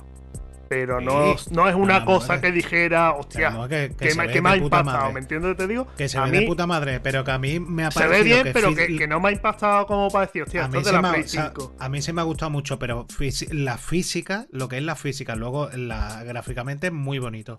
[0.71, 1.51] Pero no, Sí.
[1.51, 5.15] no es una cosa que dijera, hostia, que- que que, me, ha impactado, madre.
[5.15, 5.89] ¿me entiendes te digo?
[5.97, 7.99] Que se A ve mí de puta madre, pero que a mí me ha se
[8.05, 10.79] ve parecido bien, que pero que, no me ha impactado como para decir, hostia, esto
[10.79, 11.75] es de la me, Play o sea, 5.
[11.77, 13.09] a mí se me ha gustado mucho, pero
[13.51, 17.57] la física, lo que es la física, luego la gráficamente es muy bonito.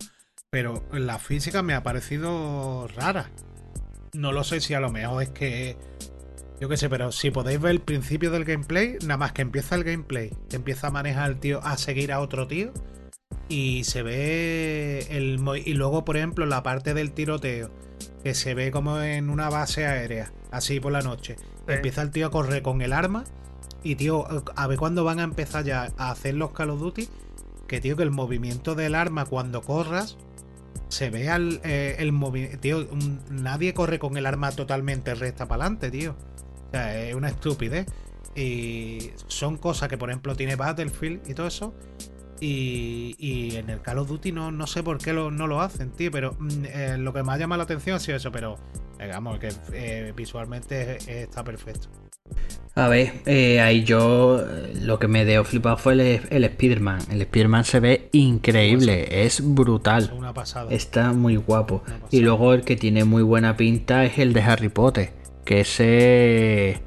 [0.49, 3.29] Pero la física me ha parecido rara.
[4.13, 5.75] No lo sé si a lo mejor es que.
[6.61, 9.75] Yo qué sé, pero si podéis ver el principio del gameplay, nada más que empieza
[9.75, 12.71] el gameplay, que empieza a manejar al tío, a seguir a otro tío.
[13.51, 15.39] Y se ve el.
[15.65, 17.69] Y luego, por ejemplo, la parte del tiroteo,
[18.23, 21.35] que se ve como en una base aérea, así por la noche.
[21.37, 21.73] Sí.
[21.73, 23.25] Empieza el tío a correr con el arma.
[23.83, 24.25] Y tío,
[24.55, 27.09] a ver cuándo van a empezar ya a hacer los Call of Duty.
[27.67, 30.17] Que tío, que el movimiento del arma cuando corras.
[30.87, 32.59] Se ve al, eh, el movimiento.
[32.59, 36.15] Tío, un- nadie corre con el arma totalmente recta para adelante, tío.
[36.67, 37.85] O sea, es una estupidez.
[38.35, 41.73] Y son cosas que, por ejemplo, tiene Battlefield y todo eso.
[42.41, 45.61] Y, y en el Call of Duty no, no sé por qué lo- no lo
[45.61, 46.11] hacen, tío.
[46.11, 48.31] Pero mm, eh, lo que me ha llamado la atención ha sido eso.
[48.31, 48.57] Pero,
[48.99, 51.87] digamos, que eh, visualmente es- está perfecto.
[52.73, 56.99] A ver, eh, ahí yo eh, lo que me dio flipado fue el, el Spider-Man.
[57.11, 60.11] El Spider-Man se ve increíble, es Es brutal.
[60.17, 60.71] una pasada.
[60.71, 61.83] Está muy guapo.
[62.09, 65.11] Y luego el que tiene muy buena pinta es el de Harry Potter.
[65.45, 66.81] Que ese.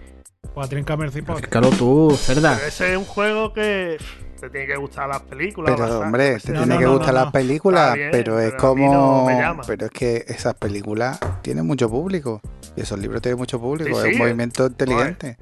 [1.78, 2.54] Tú, cerda.
[2.56, 3.98] Pero ese es un juego que
[4.44, 5.72] te tiene que gustar las películas.
[5.72, 6.04] Pero bastante.
[6.06, 8.56] hombre, te No, tiene no, que no, gustar no, las películas, bien, pero es pero
[8.62, 9.26] como...
[9.66, 12.40] pero es que esas películas tienen mucho público.
[12.76, 14.00] Y esos libros tienen mucho público.
[14.00, 15.38] Sí, es sí, un movimiento inteligente.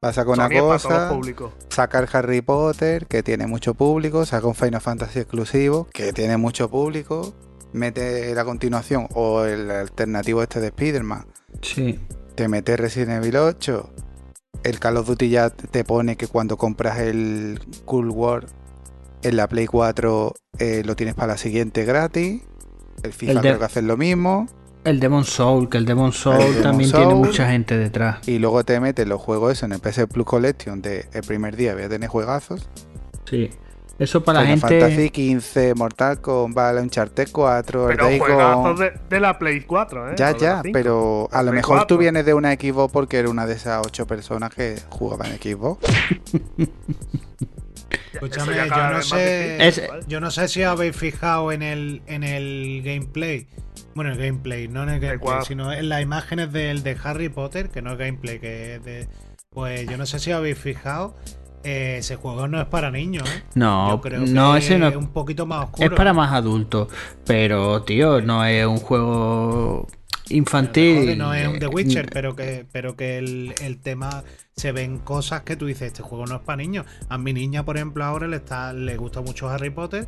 [0.00, 1.10] Pasa con una cosa,
[1.70, 6.36] saca el Harry Potter, que tiene mucho público, saca un Final Fantasy exclusivo, que tiene
[6.36, 7.32] mucho público,
[7.72, 11.24] mete la continuación o el alternativo este de Spider-Man,
[11.62, 11.98] Sí.
[12.34, 13.90] te mete Resident Evil 8,
[14.64, 18.46] el Call of Duty ya te pone que cuando compras el Cool War
[19.22, 22.42] en la Play 4 eh, lo tienes para la siguiente gratis,
[23.02, 24.48] el FIFA El creo que hace lo mismo,
[24.84, 27.26] El Demon Soul, que el Demon Soul también tiene Soul.
[27.26, 28.26] mucha gente detrás.
[28.28, 31.56] y luego te metes los juegos eso en el PS Plus Collection de el primer
[31.56, 32.68] día voy a tener juegazos.
[33.28, 33.50] Sí.
[33.98, 34.80] Eso para la Final gente.
[34.80, 40.14] Fantasy 15, Mortal Kombat, Uncharted 4, el Pero juegazos de, de la Play 4, ¿eh?
[40.16, 40.72] Ya, ya, 5.
[40.72, 41.98] pero a lo Play mejor tú 4.
[41.98, 45.86] vienes de una Xbox porque eres una de esas ocho personas que jugaban en Xbox.
[48.12, 49.58] Escúchame, yo no sé.
[49.60, 49.84] difícil.
[50.08, 53.46] Yo no sé si habéis fijado en el, en el gameplay.
[53.94, 57.70] Bueno, el gameplay, no en el gameplay, sino en las imágenes del de Harry Potter,
[57.70, 59.08] que no es gameplay, que es de.
[59.50, 61.14] Pues yo no sé si habéis fijado.
[61.64, 63.42] Eh, ese juego no es para niños, ¿eh?
[63.54, 65.86] No, Yo creo no, que ese no es un poquito más oscuro.
[65.88, 66.88] Es para más adultos.
[67.24, 69.86] Pero, tío, no es un juego
[70.28, 71.16] infantil.
[71.18, 74.24] No es un The Witcher, Mm, pero que, pero que el, el tema
[74.56, 76.86] se ven cosas que tú dices, este juego no es para niños.
[77.08, 80.06] A mi niña, por ejemplo, ahora le está, le gusta mucho Harry Potter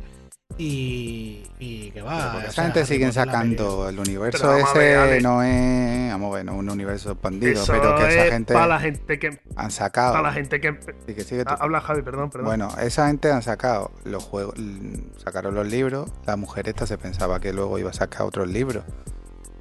[0.57, 2.31] Y, y que va.
[2.31, 5.21] Porque o esa sea, gente siguen la sacando el universo Pero vamos a ver, ese
[5.21, 8.79] no es vamos bueno un universo expandido Eso pero que esa es gente para la
[8.79, 9.39] gente que.
[9.55, 10.79] han sacado Para la gente que.
[11.05, 11.53] Sí, que sigue tú.
[11.53, 12.45] Ah, Habla Javi, perdón, perdón.
[12.47, 16.97] bueno esa gente han sacado los juegos l- sacaron los libros la mujer esta se
[16.97, 18.83] pensaba que luego iba a sacar otros libros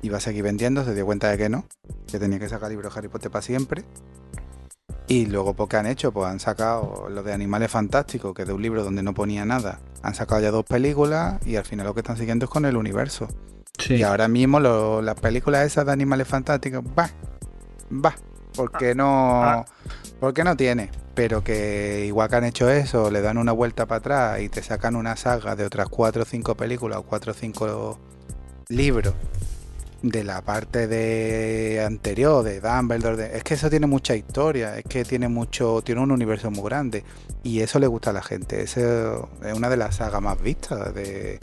[0.01, 1.67] iba a seguir vendiendo se dio cuenta de que no
[2.11, 3.83] que tenía que sacar libros de Harry Potter para siempre
[5.09, 8.53] y luego pues ¿qué han hecho pues han sacado lo de Animales Fantásticos que de
[8.53, 11.95] un libro donde no ponía nada han sacado ya dos películas y al final lo
[11.95, 13.29] que están siguiendo es con el universo
[13.79, 13.97] Sí.
[13.97, 17.11] y ahora mismo lo- las películas esas de animales fantásticos, va,
[17.93, 18.15] va,
[18.55, 19.65] porque no, ah.
[20.19, 20.91] porque no tiene.
[21.15, 24.63] Pero que igual que han hecho eso, le dan una vuelta para atrás y te
[24.63, 27.99] sacan una saga de otras cuatro o cinco películas o cuatro o cinco
[28.69, 29.13] libros
[30.03, 34.85] de la parte de anterior, de Dumbledore, de- es que eso tiene mucha historia, es
[34.85, 37.03] que tiene mucho, tiene un universo muy grande
[37.43, 38.63] y eso le gusta a la gente.
[38.63, 41.39] Eso es una de las sagas más vistas de,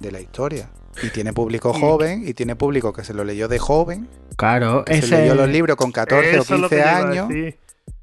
[0.00, 0.70] de la historia.
[1.02, 4.94] Y tiene público joven y tiene público que se lo leyó de joven, Claro, que
[4.94, 6.98] se ese leyó los libros con 14 Eso o es lo que 15 yo iba
[6.98, 7.28] a años.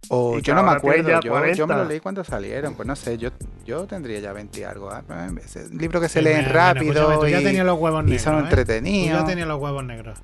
[0.09, 1.77] O Y yo no me acuerdo, yo, yo me 40.
[1.77, 3.29] lo leí cuando salieron, pues no sé, yo,
[3.65, 4.89] yo tendría ya 20 y algo.
[4.91, 5.03] ah,
[5.43, 8.21] Ese libro que se leen bueno, rápido tú ya y, tenías los huevos y negros.
[8.21, 8.39] son ¿eh?
[8.41, 9.17] entretenidos.
[9.19, 10.19] Tú ya tenías los huevos negros.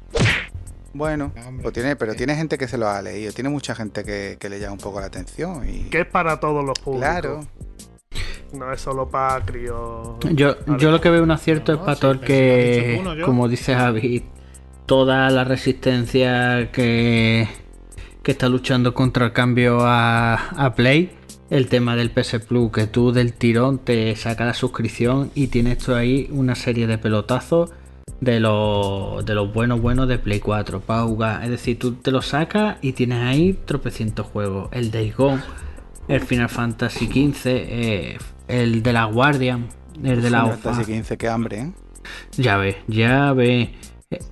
[0.93, 4.03] Bueno, Hombre, pues tiene, pero tiene gente que se lo ha leído, tiene mucha gente
[4.03, 5.67] que, que le llama un poco la atención.
[5.67, 7.09] Y, Que es para todos los públicos.
[7.09, 7.39] claro,
[8.51, 10.17] No es solo para críos.
[10.33, 13.25] Yo, yo lo que veo un acierto No, es para sí, todo el que, uno
[13.25, 14.25] como dice Javi,
[14.85, 17.47] toda la resistencia que,
[18.23, 21.11] que está luchando contra el cambio a, a Play,
[21.49, 25.79] el tema del PS Plus, que tú del tirón te saca la suscripción y tienes
[25.79, 27.71] tú ahí una serie de pelotazos
[28.21, 31.43] de los, de los buenos buenos de Play 4 para jugar.
[31.43, 34.69] Es decir, tú te lo sacas y tienes ahí tropecientos juegos.
[34.71, 35.41] El Days Gone,
[36.07, 38.17] el Final Fantasy XV, eh,
[38.47, 39.67] el de la Guardian,
[40.03, 40.57] el de la Final.
[40.59, 41.71] Fantasy 15, qué hambre, ¿eh?
[42.37, 43.69] Ya ves, ya ves.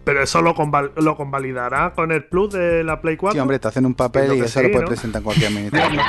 [0.04, 3.34] Pero eso lo, conval- lo convalidará con el Plus de la Play 4.
[3.34, 4.88] Sí, hombre, te hacen un papel y eso sí, lo puedes ¿no?
[4.88, 6.04] presentar en cualquier administración.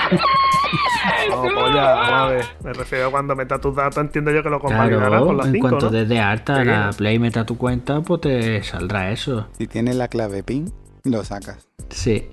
[1.31, 2.45] No, ver.
[2.65, 5.45] Me refiero a cuando metas tus datos, entiendo yo que lo convalidará Claro, con la
[5.45, 5.93] en 5, cuanto ¿no?
[5.93, 6.91] desde harta la.
[6.97, 9.49] Play meta tu cuenta, pues te saldrá eso.
[9.57, 10.73] si tienes la clave PIN,
[11.05, 11.69] lo sacas.
[11.91, 12.29] Sí.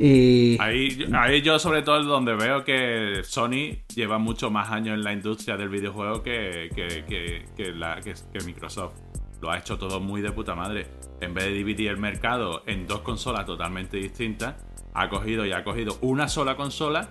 [0.00, 4.94] Y Ahí, ahí yo sobre todo es donde veo que Sony lleva mucho más años
[4.94, 8.92] en la industria del videojuego que, que, que- que la, que, que Microsoft.
[9.40, 10.86] Lo ha hecho todo muy de puta madre.
[11.20, 14.56] En vez de dividir el mercado en dos consolas totalmente distintas,
[14.94, 17.08] ha cogido y ha cogido una sola consola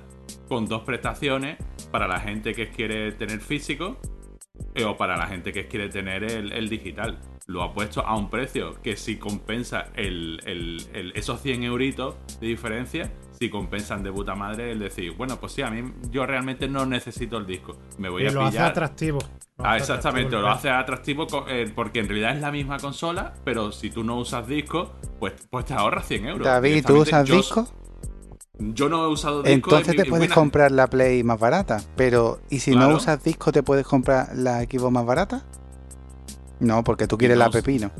[0.48, 1.58] con dos prestaciones
[1.92, 3.98] para la gente que quiere tener físico
[4.76, 7.20] eh, o para la gente que quiere tener el, digital.
[7.46, 10.40] Lo ha puesto a un precio que si compensa el-
[11.16, 15.62] esos 100 euritos de diferencia, si compensan de puta madre el decir, bueno, pues sí,
[15.62, 17.78] a mí yo realmente no necesito el disco.
[17.98, 18.72] Me voy Y a lo hace pillar.
[18.72, 19.20] atractivo.
[19.58, 20.54] Lo Ah, hace exactamente, atractivo, lo ¿no?
[20.54, 24.48] hace atractivo eh, porque en realidad es la misma consola, pero si tú no usas
[24.48, 26.46] disco, pues, pues te ahorras 100 euros.
[26.48, 27.68] David, ¿tú usas yo- disco?
[28.60, 29.54] Yo no he usado disco.
[29.54, 31.80] Entonces en te mi- en puedes buena- comprar la Play más barata.
[31.96, 35.44] Pero, ¿y si no usas disco, te puedes comprar la Xbox más barata?
[36.60, 37.92] No, porque tú quieres No la pepino.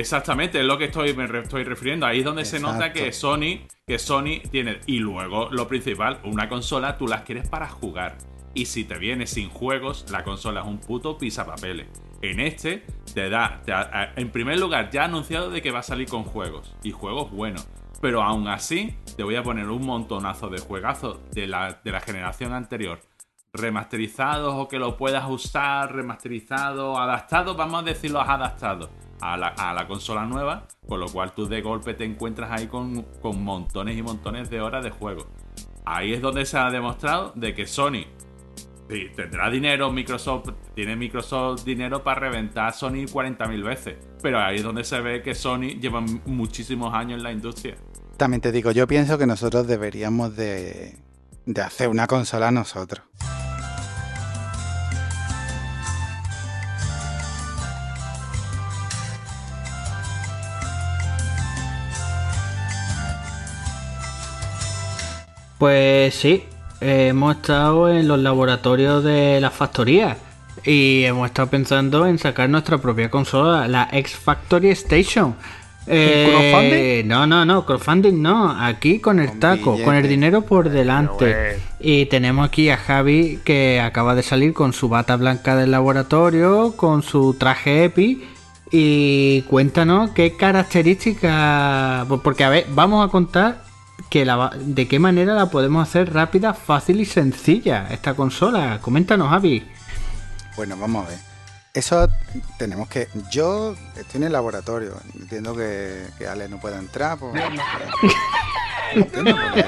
[0.00, 2.06] Exactamente, es lo que estoy, me estoy refiriendo.
[2.06, 4.80] Ahí es donde se nota que Sony, que Sony tiene.
[4.86, 8.18] Y luego, lo principal, una consola tú las quieres para jugar.
[8.54, 11.86] Y si te viene sin juegos, la consola es un puto pisapapeles.
[12.22, 12.84] En este,
[13.14, 13.60] te da.
[13.64, 16.24] te ha- a- en primer lugar, ya ha anunciado de que va a salir con
[16.24, 16.74] juegos.
[16.82, 17.66] Y juegos buenos.
[18.00, 22.00] Pero aún así, te voy a poner un montonazo de juegazos de la, de la
[22.00, 23.00] generación anterior.
[23.52, 28.90] Remasterizados o que lo puedas usar, remasterizados, adaptados, vamos a decirlo adaptados
[29.20, 32.66] a la, a la consola nueva, con lo cual tú de golpe te encuentras ahí
[32.66, 35.26] con, con montones y montones de horas de juego.
[35.84, 38.04] Ahí es donde se ha demostrado de que Sony
[39.14, 44.62] tendrá dinero, Microsoft tiene Microsoft dinero para reventar a Sony 40.000 veces, pero ahí es
[44.62, 47.76] donde se ve que Sony lleva muchísimos años en la industria.
[48.16, 50.96] También te digo, yo pienso que nosotros deberíamos de,
[51.44, 53.02] de hacer una consola nosotros.
[65.58, 66.44] Pues sí,
[66.80, 70.18] hemos estado en los laboratorios de la factoría
[70.64, 75.34] y hemos estado pensando en sacar nuestra propia consola, la X Factory Station.
[75.88, 77.08] Eh, crowdfunding?
[77.08, 81.14] No, no, no, crowdfunding no, aquí con el Con taco, con el dinero por delante.
[81.14, 81.62] bueno.
[81.78, 86.74] Y tenemos aquí a Javi que acaba de salir con su bata blanca del laboratorio,
[86.76, 88.24] con su traje EPI.
[88.72, 92.06] Y cuéntanos qué características.
[92.22, 93.65] Porque a ver, vamos a contar
[94.10, 98.78] que la, de qué manera la podemos hacer rápida, fácil y sencilla esta consola.
[98.80, 99.66] Coméntanos, Javi.
[100.56, 101.18] Bueno, vamos a ver.
[101.74, 102.08] Eso
[102.58, 103.08] tenemos que.
[103.30, 104.94] Yo estoy en el laboratorio.
[105.20, 107.18] Entiendo que, que Ale no pueda entrar.
[107.18, 107.34] Pues,
[108.94, 109.64] entiendo, porque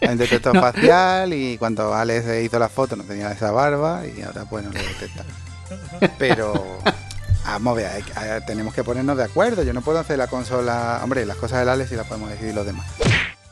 [0.00, 4.02] hay un detector facial y cuando Ale se hizo la foto no tenía esa barba
[4.06, 5.24] y ahora pues no lo detecta.
[6.18, 6.78] Pero.
[7.44, 9.62] Vamos a ver, hay que- hay- tenemos que ponernos de acuerdo.
[9.64, 11.00] Yo no puedo hacer la consola.
[11.02, 12.86] Hombre, las cosas del Ale sí las podemos decidir los demás.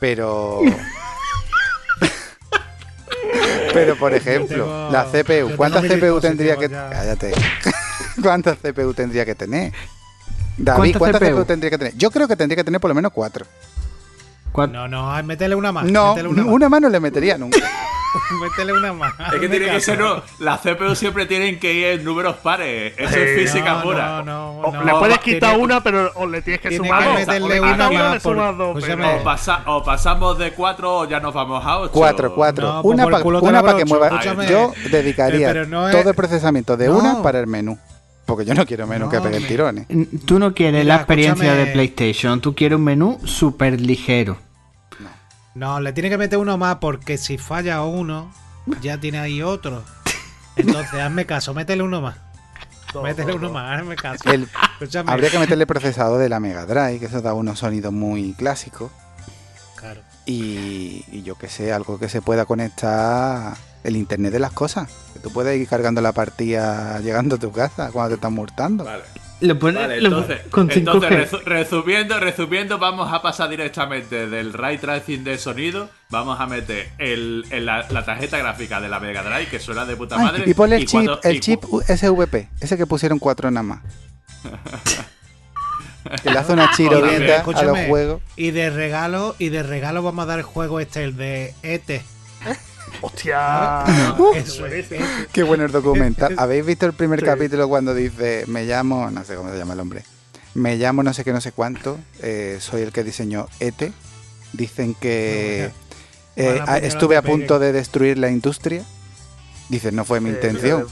[0.01, 0.59] Pero.
[3.73, 6.89] Pero por ejemplo, tengo- la CPU, ¿cuántas CPU tendría que ya.
[6.89, 7.31] Cállate.
[8.21, 9.71] ¿Cuántas CPU tendría que tener?
[10.57, 11.37] David, ¿Cuántas ¿cuántas CPU?
[11.37, 11.95] CPU tendría que tener?
[11.95, 13.45] Yo creo que tendría que tener por lo menos cuatro.
[14.51, 15.85] ¿Cuál- No, no, métele una más.
[15.85, 17.57] No, métele una, una mano le metería nunca.
[17.59, 17.69] más.
[18.41, 19.13] métele una más.
[19.33, 19.97] Es que tiene que ser.
[19.97, 22.93] No, las CPU siempre tienen que ir en números pares.
[22.97, 24.21] Eso es física no, pura.
[24.21, 24.83] No, no, O no.
[24.83, 27.89] le puedes Tiene- quitar una, pero o le tienes que tiene sumar que meterle una
[27.89, 28.83] más le por- sumas dos.
[29.21, 31.91] O, pasa- o pasamos de 4 o ya nos vamos a 8.
[31.93, 32.67] Cuatro, cuatro.
[32.67, 32.95] No, pues
[33.41, 34.21] una para la que mueva.
[34.49, 36.97] Yo Eh, dedicaría no es- todo el procesamiento de No.
[36.97, 37.77] una para el menú.
[38.31, 39.87] Porque yo no quiero menú No, que peguen tirones.
[40.25, 41.67] Tú no quieres Mira, la experiencia de.
[41.67, 44.37] PlayStation, tú quieres un menú súper ligero.
[45.53, 48.31] No, le tiene que meter uno más porque si falla uno,
[48.81, 49.83] ya tiene ahí otro.
[50.55, 52.15] Entonces, hazme caso, métele uno más.
[52.93, 54.29] Dos, métele uno más, hazme caso.
[54.31, 54.47] El-
[55.05, 58.91] habría que meterle procesador de la Mega Drive, que eso da unos sonidos muy clásicos.
[59.75, 60.01] Claro.
[60.25, 64.89] Y, y yo que sé, algo que se pueda conectar el internet de las cosas.
[65.21, 68.83] Tú puedes ir cargando la partida llegando a tu casa cuando te están multando.
[68.83, 69.03] Vale.
[69.41, 70.77] Lo Vale, lo- entonces, con 5G.
[70.77, 76.45] entonces resu- resumiendo, resumiendo, vamos a pasar directamente del ray tracing de sonido, vamos a
[76.45, 80.17] meter el, el- la, la tarjeta gráfica de la Mega Drive, que suena de puta
[80.19, 80.43] Ay, madre.
[80.45, 83.79] y ponle el chip, y el chip SVP, ese que pusieron cuatro nada más.
[86.23, 88.21] que le hace una Joder, chirovienta a los juegos.
[88.35, 92.01] Y de regalo, y de regalo vamos a dar el juego este, el de ET.
[93.01, 93.83] Hostia.
[94.35, 94.87] Eso es.
[95.31, 96.35] Qué bueno el documental.
[96.37, 97.25] ¿Habéis visto el primer Sí.
[97.25, 100.03] capítulo cuando dice, me llamo, no sé cómo se llama el hombre,
[100.53, 103.91] me llamo no sé qué, no sé cuánto, eh, soy el que diseñó ET?
[104.53, 105.71] Dicen que
[106.35, 108.83] No, eh, Van a a- poner estuve a punto de destruir la industria.
[109.69, 110.85] Dicen, no fue mi Eh, intención.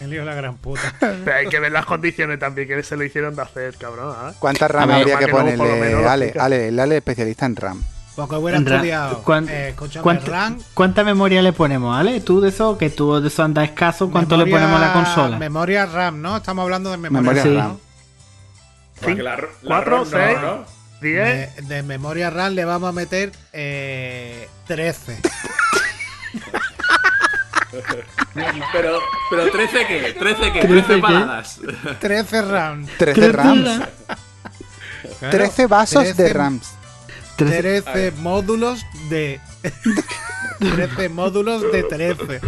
[0.00, 0.94] El lío de la gran puta.
[0.98, 4.14] Pero hay que ver las condiciones también que se lo hicieron de hacer, cabrón.
[4.30, 4.34] ¿eh?
[4.38, 5.94] ¿Cuántas RAM habría que ponerle?
[6.06, 6.34] Ale.
[6.38, 7.82] Ale, el Ale es especialista en RAM.
[8.26, 9.22] Porque hubiera ra- estudiado.
[9.22, 10.58] ¿cuán- eh, cuánta- RAM.
[10.74, 12.20] ¿Cuánta memoria le ponemos, Ale?
[12.20, 14.92] Tú de eso, que tú de eso andas escaso, ¿cuánto le memoria- ponemos a la
[14.92, 15.38] consola?
[15.38, 16.36] Memoria RAM, ¿no?
[16.38, 17.54] Estamos hablando de memoria, Memoria Sí.
[17.56, 17.78] RAM.
[19.00, 20.38] Porque la, la cuatro, ROM no, seis.
[20.42, 20.64] ¿no?
[21.00, 21.56] 10.
[21.56, 25.18] De, de memoria RAM le vamos a meter eh, 13.
[28.72, 28.98] Pero,
[29.30, 31.00] pero 13 qué, 13 qué, 13 13 qué?
[31.00, 31.60] paladas.
[32.00, 32.86] 13 RAM.
[32.98, 33.62] 13 RAMs.
[35.18, 36.72] Claro, 13 vasos de 13 RAMs.
[37.46, 39.40] 13 módulos de.
[40.58, 42.40] 13 módulos de 13.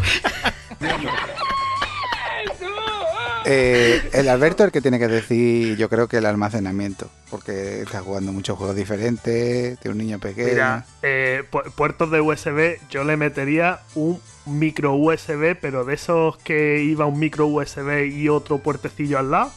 [3.44, 7.80] Eh, el Alberto es el que tiene que decir, yo creo que el almacenamiento, porque
[7.82, 10.48] está jugando muchos juegos diferentes, tiene un niño pequeño.
[10.48, 16.36] Mira, eh, pu- puertos de USB, yo le metería un micro USB, pero de esos
[16.38, 19.50] que iba un micro USB y otro puertecillo al lado,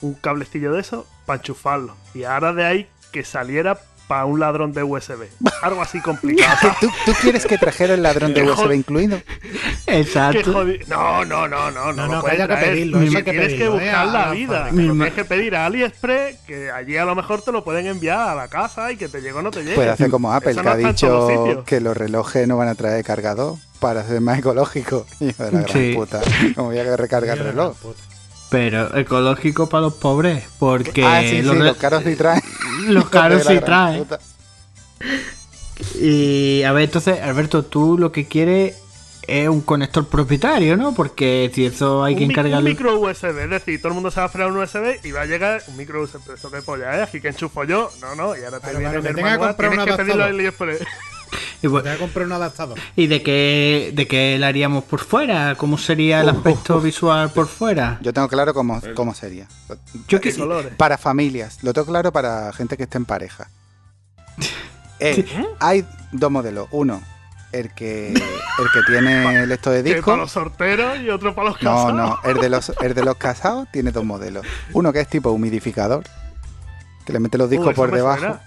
[0.00, 1.96] un cablecillo de eso, para enchufarlo.
[2.14, 5.24] Y ahora de ahí que saliera para un ladrón de USB.
[5.62, 6.70] Algo así complicado.
[6.80, 9.18] ¿Tú, tú quieres que trajera el ladrón de USB incluido?
[9.86, 10.64] Exacto.
[10.88, 11.92] No, no, no, no, no.
[11.92, 12.70] No, no, que haya que traer.
[12.70, 14.68] pedirlo, eso hay que tienes pedirlo, que buscar la vida.
[14.72, 18.30] Lo tienes que pedir a AliExpress, que allí a lo mejor te lo pueden enviar
[18.30, 19.74] a la casa y que te llegue o no te llegue.
[19.74, 22.74] Puede hacer como Apple, Eso que no ha dicho que los relojes no van a
[22.74, 25.06] traer cargador para ser más ecológico.
[25.20, 25.92] Hijo de la gran Sí.
[25.94, 26.20] puta.
[26.54, 27.76] Como voy a recargar el reloj.
[28.52, 32.42] Pero ecológico para los pobres, porque ah, sí, los, caros sí traen.
[32.88, 34.06] los caros sí traen.
[36.00, 38.76] Y a ver, entonces, Alberto, tú lo que quieres
[39.26, 40.94] es un conector propietario, ¿no?
[40.94, 42.68] Porque si eso hay que mi- un encargarlo.
[42.68, 45.22] micro USB, es decir, todo el mundo se va a esperar un USB y va
[45.22, 46.34] a llegar un micro USB.
[46.34, 47.02] Eso que polla, ¿eh?
[47.02, 47.90] Aquí que enchufo yo.
[48.00, 50.80] No, no, y ahora te Claro, viene claro, el que comprar tienes que pedirlo AliExpress.
[51.62, 52.78] Y, bueno, Voy a comprar un adaptador.
[52.96, 55.54] ¿y de qué, de qué lo haríamos por fuera?
[55.56, 57.98] ¿Cómo sería el aspecto visual por fuera?
[58.02, 59.46] Yo tengo claro cómo, cómo sería.
[60.08, 60.74] Yo que ¿Qué colores?
[60.76, 61.58] Para familias.
[61.62, 63.48] Lo tengo claro para gente que esté en pareja.
[65.04, 65.26] Eh,
[65.58, 66.68] hay dos modelos.
[66.70, 67.02] Uno,
[67.50, 68.14] el que, el
[68.72, 70.12] que tiene el esto de disco.
[70.12, 71.94] para los sorteros y otro para los No, casados.
[71.96, 74.46] no, el de los, el de los casados tiene dos modelos.
[74.74, 76.04] Uno que es tipo humidificador,
[77.04, 78.20] que le mete los discos Uh, por debajo.
[78.20, 78.42] suena.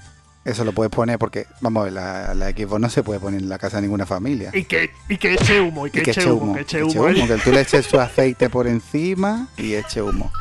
[0.45, 3.41] Eso lo puedes poner porque, vamos a ver, la, la Xbox no se puede poner
[3.41, 4.51] en la casa de ninguna familia.
[4.53, 7.07] Y que, y que eche humo, y que, Y que eche humo, que eche humo.
[7.09, 7.27] ¿eh?
[7.27, 10.31] que tú le eches su aceite por encima y eche humo.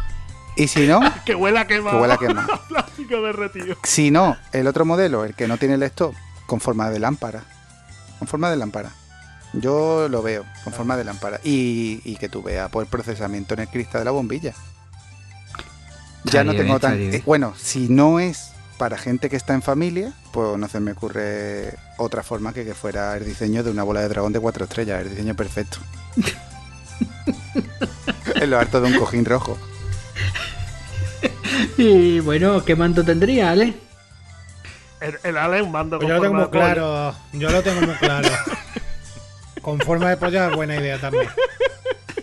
[0.56, 1.96] Y si no, Que huela quemado.
[1.96, 2.60] que huela a quemado.
[2.68, 3.76] Plástico derretido.
[3.82, 6.12] Si no, el otro modelo, el que no tiene lector,
[6.46, 7.42] con forma de lámpara.
[8.18, 8.90] Con forma de lámpara.
[9.54, 11.40] Yo lo veo con forma de lámpara.
[11.44, 14.52] Y, y que tú veas por el procesamiento en el cristal de la bombilla.
[16.24, 17.00] Ya no tengo tan.
[17.00, 20.92] eh, bueno, si no es para gente que está en familia, pues no se me
[20.92, 24.64] ocurre otra forma que que fuera el diseño de una bola de dragón de cuatro
[24.64, 25.78] estrellas, el diseño perfecto.
[28.34, 29.58] en lo harto de un cojín rojo.
[31.78, 33.74] Y bueno, ¿qué mando tendría, Ale?
[35.00, 37.14] El, el Ale es un mando Pues con yo lo tengo muy claro.
[37.32, 38.28] Yo lo tengo muy claro.
[39.62, 41.28] Con forma de polla es buena idea también.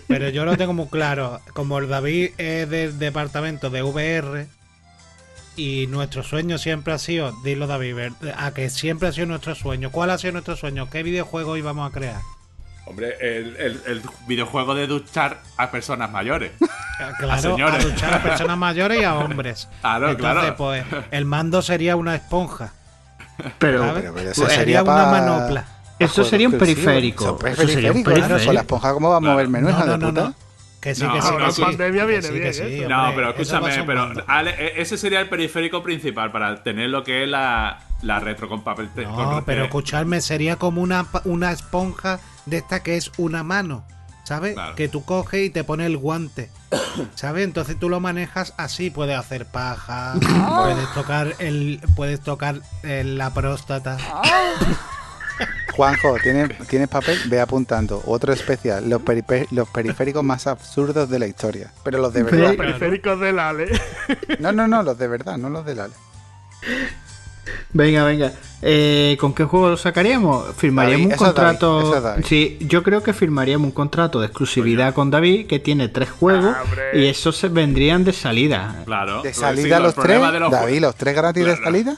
[0.07, 1.39] Pero yo lo tengo muy claro.
[1.53, 4.47] Como el David es del departamento de VR
[5.55, 9.91] y nuestro sueño siempre ha sido, dilo David, a que siempre ha sido nuestro sueño.
[9.91, 10.89] ¿Cuál ha sido nuestro sueño?
[10.89, 12.21] ¿Qué videojuego íbamos a crear?
[12.85, 16.51] Hombre, el, el- el videojuego de duchar a personas mayores.
[17.03, 17.83] Ah, Claro, a, señores.
[17.83, 19.67] luchar a personas mayores y a hombres.
[19.81, 20.55] Claro, Entonces, claro.
[20.55, 22.73] pues, el mando sería una esponja.
[23.57, 25.65] Pero, pero- pero eso Pues sería sería una pa- manopla.
[25.97, 27.39] eso sería un periférico.
[27.39, 28.45] Eso es Eso sería un periférico, claro.
[28.45, 30.21] Con la esponja, ¿cómo va a mover menú, No, no, puta?
[30.21, 30.35] no.
[30.81, 31.61] Que sí, No, que sí, ahora que sí.
[31.61, 32.87] pandemia viene Que sí, bien, que sí, ¿eh?
[32.89, 34.11] No, hombre, pero escúchame, pero.
[34.27, 39.09] Ale, e- ese sería el periférico principal para tener lo que es la, la retrocompatibilidad.
[39.11, 43.85] No, pero escucharme, sería como una, una esponja de esta que es una mano,
[44.23, 44.55] ¿sabes?
[44.55, 44.75] Claro.
[44.75, 46.49] Que tú coges y te pones el guante,
[47.15, 47.43] ¿sabes?
[47.43, 50.15] Entonces tú lo manejas así, puedes hacer paja,
[50.63, 53.97] puedes tocar el, puedes tocar eh, la próstata.
[55.75, 57.17] Juanjo, ¿tienes, ¿tienes papel?
[57.27, 58.01] Ve apuntando.
[58.05, 59.01] Otro especial, los,
[59.51, 61.71] los periféricos más absurdos de la historia.
[61.83, 62.47] Pero los de verdad.
[62.49, 63.67] Los periféricos del Ale.
[64.39, 65.93] No, no, no, los de verdad, no los del Ale.
[67.73, 68.31] Venga, venga.
[68.61, 70.53] Eh, ¿Con qué juego lo sacaríamos?
[70.55, 71.79] Firmaríamos David, un eso es David, contrato.
[71.81, 72.25] eso es David.
[72.27, 76.55] sí, yo creo que firmaríamos un contrato de exclusividad con David que tiene tres juegos
[76.55, 76.63] Ah,
[76.93, 78.83] y esos se vendrían de salida.
[78.85, 79.23] Claro.
[79.23, 80.05] ¿De salida sí, los tres?
[80.05, 81.97] problemas de los, David, ¿los tres gratis de salida?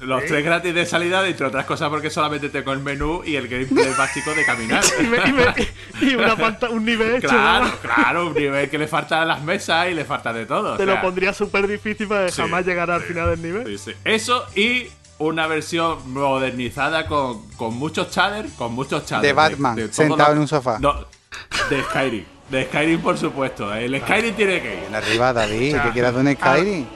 [0.00, 3.48] Los tres gratis de salida, entre otras cosas, porque solamente tengo el menú y el
[3.48, 4.82] gameplay básico de caminar.
[5.00, 7.28] y, me- y me- y una panta- un nivel hecho.
[7.28, 10.74] Claro, claro, un nivel que le falta a las mesas y le falta de todo.
[10.74, 13.42] o Te sea, lo pondría súper difícil para sí, jamás llegar al sí, final del
[13.42, 13.66] nivel.
[13.78, 13.96] sí, sí.
[14.04, 14.88] Eso y
[15.18, 19.22] una versión modernizada con, con muchos shaders, con muchos shaders.
[19.22, 20.78] De Batman, sentado los- en un sofá.
[20.78, 20.94] No,
[21.70, 22.24] de Skyrim.
[22.48, 23.74] De Skyrim, por supuesto.
[23.74, 24.84] El Skyrim tiene que ir.
[24.84, 26.86] En arriba, David, sea, ¿qué quieras de un Skyrim?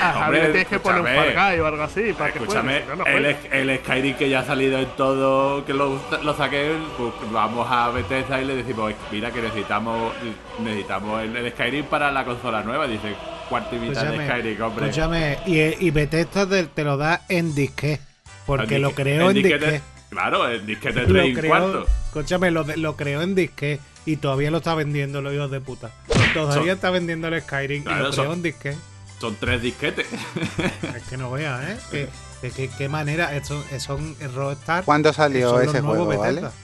[0.00, 1.32] A Javi Hombre, le tienes que poner un escúchame.
[1.34, 3.24] Far Guy o algo así para Escúchame, no, el,
[3.70, 7.88] el Skyrim que ya ha salido en todo, que lo, lo saqué, pues vamos a
[7.90, 10.12] Bethesda y le decimos, mira que necesitamos
[10.60, 12.86] necesitamos el, el Skyrim para la consola nueva.
[12.86, 13.14] Dice,
[13.48, 14.86] cuarto y mitad de Escúchame, Skyrim, hombre.
[14.86, 17.98] escúchame, y, y Bethesda te, te lo da en disque,
[18.46, 19.80] porque En lo disque- creó en disquete- disque.
[20.10, 21.86] Claro, en disquete Lo 3 y cuarto.
[22.06, 25.60] escúchame, lo, de- lo creó en disque y todavía lo está vendiendo los hijos de
[25.60, 25.90] puta.
[26.34, 28.74] Todavía Son- está vendiendo el Skyrim y lo creó son- en disque.
[29.20, 30.06] Son tres disquetes.
[30.96, 31.76] Es que no veas, ¿eh?
[31.90, 32.08] Que-
[32.40, 33.36] que- que- ¿Qué manera?
[33.36, 34.84] Eso, son Rockstar.
[34.84, 36.40] ¿Cuándo salió ese juego, Bethesda.
[36.40, 36.54] vale?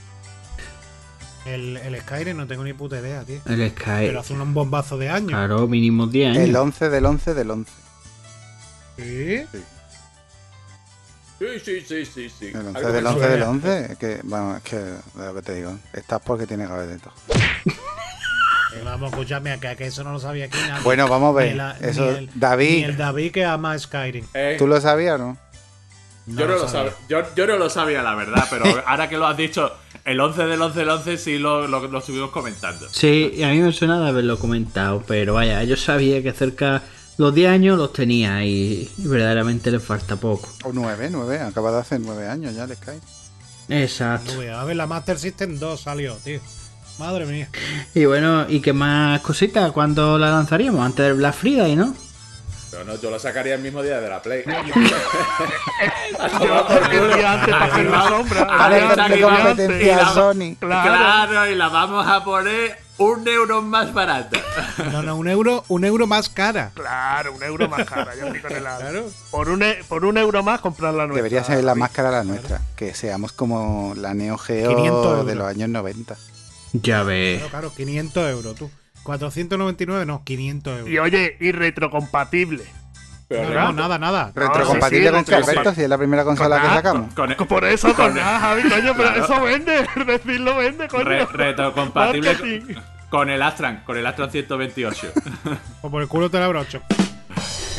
[1.45, 3.39] El, el Skyrim no tengo ni puta idea, tío.
[3.45, 3.83] El Sky.
[4.07, 5.29] Pero hace un bombazo de años.
[5.29, 6.43] Claro, mínimo 10 años.
[6.49, 7.71] El 11 del 11 del 11.
[8.97, 9.45] ¿Sí?
[11.39, 12.47] Sí, sí, sí, sí, sí.
[12.47, 13.49] El 11 Algo del me 11 del suena.
[13.49, 13.91] 11.
[13.93, 15.77] Es que, bueno, es que, de lo que te digo.
[15.93, 17.13] Estás porque tiene gaveteto.
[18.87, 20.83] Vamos, escúchame, acá que eso no lo sabía aquí nadie.
[20.83, 21.55] Bueno, vamos a Ni ver.
[21.55, 24.25] la- Eso, ni el- Ni David, el David que ama Skyrim.
[24.33, 25.37] Eh, ¿tú lo sabías o no?
[26.27, 26.91] yo, no lo sabía.
[26.91, 29.71] sab- yo, yo no lo sabía, la verdad, pero ahora que lo has dicho,
[30.03, 32.87] el 11 del 11 del 11 sí lo, lo, lo estuvimos comentando.
[32.91, 36.81] Sí, y a mí me suena de haberlo comentado, pero vaya, yo sabía que cerca
[37.17, 40.49] los 10 años los tenía y, y verdaderamente le falta poco.
[40.65, 41.39] O 9, 9.
[41.41, 42.91] Acaba de hacer 9 años ya el Sky.
[43.69, 44.33] Exacto.
[44.41, 44.57] No.
[44.57, 46.39] A ver, la Master System 2 salió, tío.
[46.99, 47.47] Madre mía.
[47.93, 49.71] Y bueno, ¿y qué más cositas?
[49.71, 50.83] ¿Cuándo la lanzaríamos?
[50.85, 51.93] Antes del Black Friday, ¿no?
[52.71, 54.43] Pero no, yo lo sacaría el mismo día de la Play.
[54.45, 54.53] Yo
[57.07, 58.69] el día antes para hacer la sombra.
[58.69, 59.21] día la antes.
[59.23, 60.55] competencia la- Sony.
[60.59, 61.51] Claro.
[61.51, 64.37] Y la vamos a poner un euro más barata.
[64.91, 66.71] No, no, un euro, un euro más cara.
[66.73, 68.81] Claro, un euro más cara, yo estoy con el Ale.
[68.83, 69.05] Claro.
[69.31, 71.17] Por un, e- por un euro más comprar la nuestra.
[71.23, 71.79] Debería ser la David.
[71.79, 72.61] máscara la nuestra.
[72.75, 76.15] Que seamos como la Neo 500 Geo de los años 90.
[76.73, 77.37] Ya ves.
[77.39, 78.69] Claro, claro, 500 euros, tú.
[79.03, 80.89] 499, no, 500 euros.
[80.89, 82.63] Y oye, y retrocompatible.
[83.29, 84.31] Pero No, no, no, nada, nada.
[84.35, 87.13] Retrocompatible sí, con que retro- Alberto, si es la primera consola que Con- sacamos.
[87.13, 89.23] Con, Por eso, con con- nada, Javi, coño, pero Claro.
[89.25, 89.85] eso vende.
[90.05, 91.03] Decirlo vende, coño.
[91.03, 95.11] re- retrocompatible con, con el Astran, con el Astran 128.
[95.81, 96.81] O por el culo te la brocho.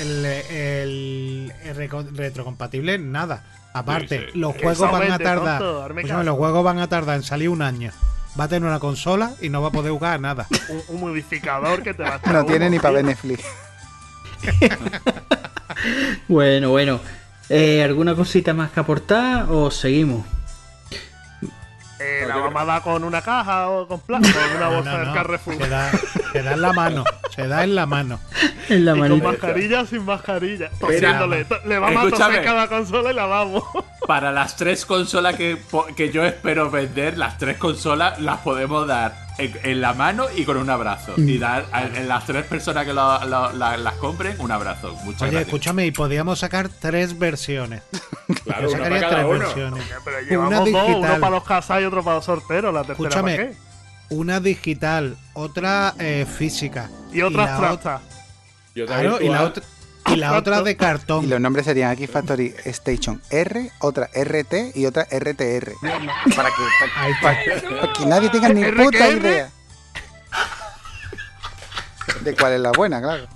[0.00, 3.42] El, el, el reco- retrocompatible, nada.
[3.72, 4.38] Aparte, Sí, sí.
[4.38, 5.58] los Eso juegos van a tardar.
[5.60, 7.90] tonto, los juegos van a tardar en salir un año.
[8.38, 10.46] Va a tener una consola y no va a poder jugar a nada.
[10.68, 13.44] Un, un modificador que te va a estar No tiene uno, ni para ver Netflix.
[16.28, 17.00] Bueno, bueno.
[17.48, 20.24] Eh, ¿Alguna cosita más que aportar o seguimos?
[22.00, 25.08] Eh, la a dar con una caja o con plástico, con una bolsa no, del
[25.08, 25.14] no.
[25.14, 25.56] Carrefour.
[25.56, 25.90] Se da,
[26.32, 27.04] se da en la mano.
[27.34, 28.20] Se da en la mano.
[28.68, 29.28] En la Y con manita.
[29.28, 30.68] mascarilla sin mascarilla.
[30.78, 31.44] Tosiéndole.
[31.46, 33.64] To- Le vamos a toser cada consola y la vamos.
[34.08, 35.58] Para las tres consolas que,
[35.94, 40.44] que yo espero vender, las tres consolas las podemos dar en, en la mano y
[40.44, 41.12] con un abrazo.
[41.18, 41.28] Mm.
[41.28, 44.94] Y dar a, en las tres personas que lo- lo- la- las compren un abrazo.
[45.04, 45.48] Muchas Oye, gracias.
[45.48, 47.82] escúchame, y podíamos sacar tres versiones.
[48.44, 49.38] Claro, Yo una sacaría para cada tres uno.
[49.46, 49.84] versiones.
[50.28, 52.74] Pero Una dos, uno para los casados y otro para los sorteros.
[52.74, 53.36] La tercera Escúchame.
[53.36, 53.56] para qué.
[54.10, 56.90] Una digital, otra eh, física.
[57.12, 58.00] Y otra abstracta.
[58.74, 59.62] Y otra Claro, y la, otra,
[60.12, 61.28] y la otra de Y cartón.
[61.28, 65.72] los nombres serían X Factory Station R, otra RT y otra RTR.
[66.36, 66.62] Para que,
[67.22, 69.50] para, que nadie tenga ni puta idea.
[72.22, 73.26] De cuál es la buena, claro.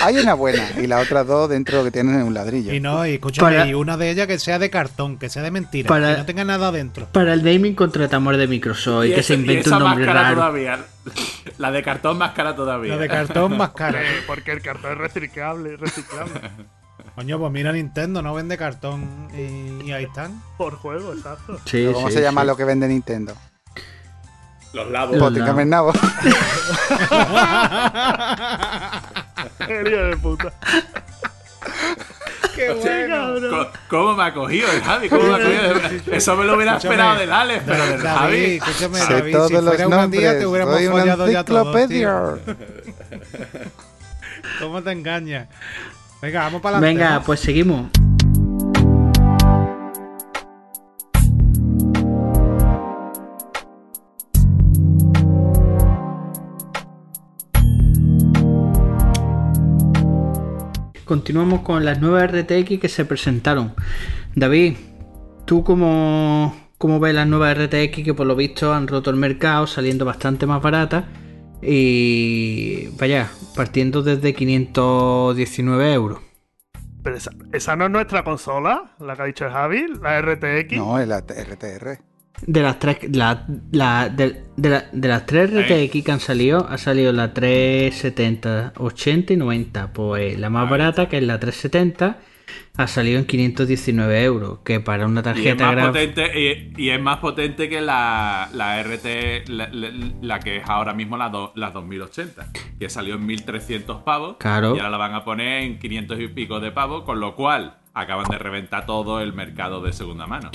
[0.00, 2.72] Hay una buena y las otras dos dentro que tienen un ladrillo.
[2.72, 5.42] Y no, y escúchame, Para- y una de ellas que sea de cartón, que sea
[5.42, 7.06] de mentira, Para- que no tenga nada dentro.
[7.10, 10.14] Para el naming contratamos de Microsoft y, que ese- se invente esa un nombre más
[10.14, 10.36] cara raro.
[10.36, 10.78] todavía.
[11.58, 12.94] La de cartón más cara todavía.
[12.94, 14.00] La de cartón más cara.
[14.26, 16.40] Porque el cartón es reciclable, reciclable.
[17.16, 20.40] Coño, pues mira Nintendo, no vende cartón y, y ahí están.
[20.56, 21.58] Por juego, exacto.
[21.64, 22.46] Sí, ¿Cómo sí, se llama sí.
[22.46, 23.34] lo que vende Nintendo?
[24.72, 25.16] Los lados.
[25.16, 25.92] Los Pótingame el nabo.
[29.68, 30.52] De puta.
[32.54, 33.34] ¡Qué bueno!
[33.50, 35.08] Co- ¿Cómo me ha cogido el Javi?
[35.08, 36.14] ¿Cómo me ha cogido?
[36.16, 38.44] Eso me lo hubiera Escúchame, esperado del Alex, pero del David, Javi.
[38.56, 40.38] escúchame, Sé David, todos si los fuera una tía nombres.
[40.40, 42.38] te hubiéramos follado ya todos, tío.
[44.60, 45.48] ¿Cómo te engañas?
[46.20, 47.02] Venga, vamos para adelante.
[47.04, 47.90] Venga, pues seguimos.
[61.08, 63.72] Continuamos con las nuevas RTX que se presentaron.
[64.34, 64.76] David,
[65.46, 69.66] ¿tú cómo, cómo ves las nuevas RTX que por lo visto han roto el mercado
[69.66, 71.06] saliendo bastante más baratas?
[71.62, 76.18] Y vaya, partiendo desde 519 euros.
[77.02, 80.76] Pero esa, esa no es nuestra consola, la que ha dicho el Javi, la RTX.
[80.76, 82.07] No, es la RTR.
[82.46, 86.66] De las tres, la, la- de, de la- de las tres RTX que han salido,
[86.68, 89.92] ha salido la 370, 80 y 90.
[89.92, 92.18] Pues la más barata, que es la 370,
[92.76, 94.58] ha salido en 519 euros.
[94.64, 95.92] Que para una tarjeta más gráfica.
[96.14, 99.90] potente, y, y es más potente que la, la RT, la, la-
[100.22, 102.46] la que es ahora mismo la, do- la 2080,
[102.78, 104.36] que salió en 1300 pavos.
[104.38, 104.74] Claro.
[104.76, 107.78] Y ahora la van a poner en 500 y pico de pavos, con lo cual
[107.94, 110.50] acaban de reventar todo el mercado de segunda mano.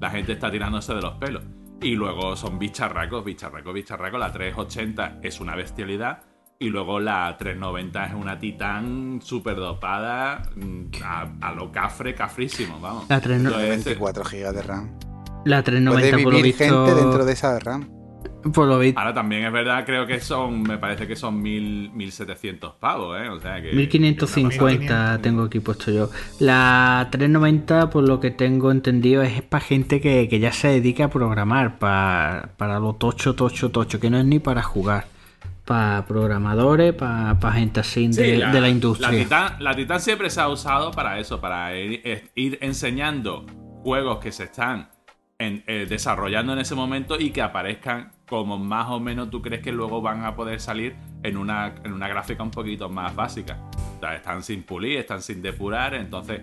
[0.00, 1.42] La gente está tirándose de los pelos.
[1.80, 4.18] Y luego son bicharracos, bicharracos, bicharracos.
[4.20, 6.22] La 380 es una bestialidad.
[6.60, 12.80] Y luego la 390 es una titán súper dopada mm, a, a lo cafre, cafrísimo,
[12.80, 13.06] vamos.
[13.08, 13.74] La 390.
[13.74, 14.98] Entonces, 24 GB de RAM.
[15.44, 16.86] La Puede 390 por lo vivir visto.
[16.86, 17.88] gente dentro de esa RAM.
[18.54, 18.98] Por lo visto.
[18.98, 23.28] Ahora también es verdad, creo que son, me parece que son mil, 1700 pavos, ¿eh?
[23.28, 23.72] O sea que.
[23.72, 26.10] 1550 tengo aquí puesto yo.
[26.38, 31.06] La 390, por lo que tengo entendido, es para gente que, que ya se dedica
[31.06, 35.06] a programar, pa- para lo tocho, tocho, tocho, que no es ni para jugar.
[35.64, 39.10] Para programadores, para gente así Sí, de, la, de la La industria.
[39.10, 43.44] Titan, la Titan siempre se ha usado para eso, para ir enseñando
[43.82, 44.88] juegos que se están
[45.38, 49.62] en- eh, desarrollando en ese momento y que aparezcan como más o menos tú crees
[49.62, 53.58] que luego van a poder salir en una, en una gráfica un poquito más básica.
[53.96, 56.40] O sea, están sin pulir, están sin depurar, entonces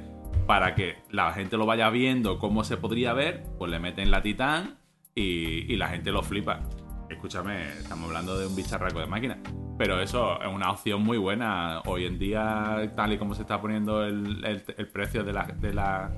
[0.48, 4.22] para que la gente lo vaya viendo cómo se podría ver, pues le meten la
[4.22, 4.78] Titan
[5.14, 6.62] y, y la gente lo flipa.
[7.10, 9.38] Escúchame, estamos hablando de un bicharraco de máquina.
[9.78, 11.82] Pero eso es una opción muy buena.
[11.86, 15.44] Hoy en día, tal y como se está poniendo el, el- el precio de, la-
[15.46, 16.12] de, la-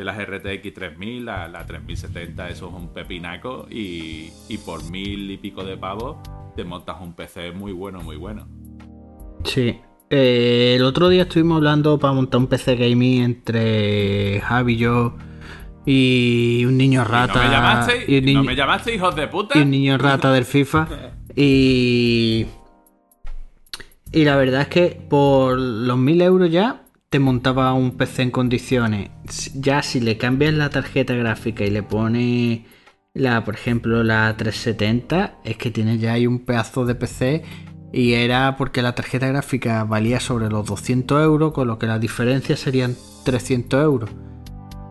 [0.00, 3.66] de las RTX 3000, la, la 3070, eso es un pepinaco.
[3.70, 6.16] Y, y por mil y pico de pavos,
[6.56, 8.48] te montas un PC muy bueno, muy bueno.
[9.44, 9.78] Sí.
[10.08, 15.14] Eh, el otro día estuvimos hablando para montar un PC gaming entre Javi y yo
[15.86, 17.34] y un niño ¿Y rata.
[17.34, 18.04] ¿No me llamaste?
[18.08, 19.58] y un ¿No me llamaste, hijos de puta?
[19.58, 20.88] y un niño rata del FIFA.
[21.36, 22.46] Y.
[24.12, 28.30] Y la verdad es que por los 1000 euros ya te montaba un PC en
[28.30, 29.10] condiciones.
[29.54, 32.60] Ya si le cambias la tarjeta gráfica y le pones
[33.14, 37.42] la, por ejemplo, la 370, es que tienes ya ahí un pedazo de PC.
[37.92, 41.98] Y era porque la tarjeta gráfica valía sobre los 200 euros, con lo que la
[41.98, 42.94] diferencia serían
[43.24, 44.10] 300 euros.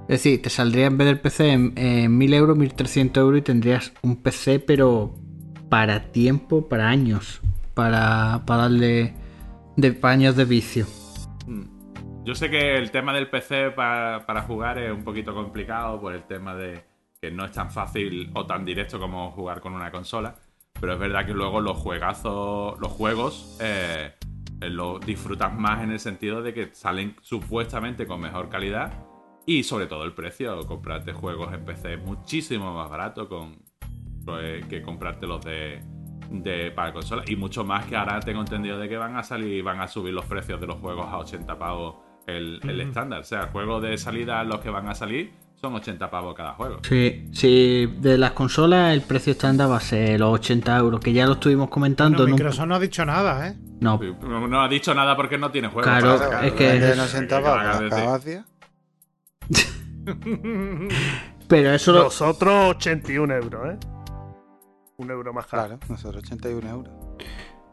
[0.09, 3.43] Es decir, te saldría en vez del PC en, en 1000 euros, 1300 euros y
[3.43, 5.15] tendrías un PC, pero
[5.69, 7.39] para tiempo, para años,
[7.73, 9.13] para, para darle
[9.77, 10.85] de para años de vicio.
[12.23, 16.13] Yo sé que el tema del PC para, para jugar es un poquito complicado por
[16.13, 16.83] el tema de,
[17.21, 20.35] que no es tan fácil o tan directo como jugar con una consola.
[20.79, 24.13] Pero es verdad que luego los juegazos, los juegos, eh,
[24.61, 28.93] eh, los disfrutas más en el sentido de que salen supuestamente con mejor calidad
[29.45, 30.65] y sobre todo el precio.
[30.67, 33.57] Comprarte juegos en PC es muchísimo más barato con,
[34.41, 35.81] eh, que comprarte los de,
[36.29, 37.23] de para consola.
[37.27, 40.13] Y mucho más que ahora tengo entendido de que van a salir, van a subir
[40.13, 43.21] los precios de los juegos a 80 pavos el, el estándar.
[43.21, 46.77] O sea, juegos de salida, los que van a salir, son 80 pavos cada juego.
[46.87, 51.11] Sí, sí, de las consolas el precio estándar va a ser los 80 euros, que
[51.11, 52.19] ya lo estuvimos comentando.
[52.19, 53.55] Bueno, Microsoft no ha dicho nada, ¿eh?
[53.81, 55.83] No, No, no ha dicho nada porque no tiene juegos.
[55.91, 56.45] Claro, para sacar.
[56.45, 58.45] es que- Vende en es- 80 que de- cabacias.
[61.47, 63.77] pero eso lo, Nosotros 81 euros, ¿eh?
[64.97, 65.67] Un euro más caro.
[65.67, 66.93] Claro, nosotros 81 euros.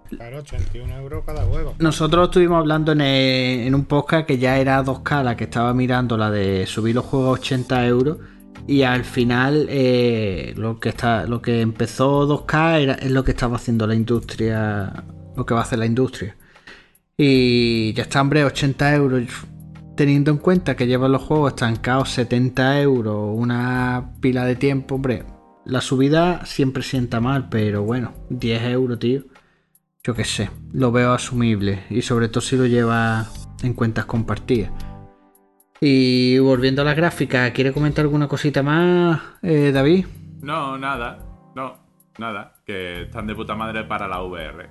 [0.08, 1.74] Claro, 81 euros cada juego.
[1.78, 6.30] Nosotros estuvimos hablando en un podcast que ya era 2K la que estaba mirando la
[6.30, 8.18] de subir los juegos a 80 euros
[8.66, 13.32] y al final eh, lo que está lo que empezó 2K era, es lo que
[13.32, 15.04] estaba haciendo la industria
[15.36, 16.36] lo que va a hacer la industria.
[17.16, 19.22] Y ya está hombre 80 euros.
[19.96, 25.24] Teniendo en cuenta que llevan los juegos estancados 70 euros una pila de tiempo hombre
[25.66, 29.24] la subida siempre sienta mal pero bueno 10 euros tío
[30.06, 33.26] yo qué sé, lo veo asumible y sobre todo si lo lleva
[33.64, 34.70] en cuentas compartidas.
[35.80, 40.06] Y volviendo a la gráfica, ¿quiere comentar alguna cosita más, eh, David?
[40.42, 41.18] No, nada.
[41.56, 41.76] No,
[42.18, 42.54] nada.
[42.64, 44.70] Que están de puta madre para la VR.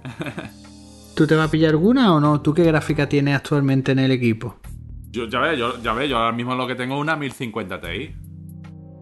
[1.17, 2.41] ¿Tú te vas a pillar alguna o no?
[2.41, 4.55] ¿Tú qué gráfica tienes actualmente en el equipo?
[5.11, 7.81] Yo, ya ves, yo, ya ves, yo ahora mismo lo que tengo es una 1050
[7.81, 8.15] Ti.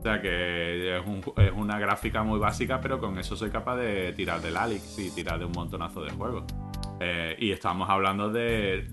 [0.04, 3.78] O sea que es, un- es una gráfica muy básica, pero con eso soy capaz
[3.78, 6.44] de tirar del Alix y tirar de un montonazo de juegos.
[7.00, 8.86] Eh, y estamos hablando de,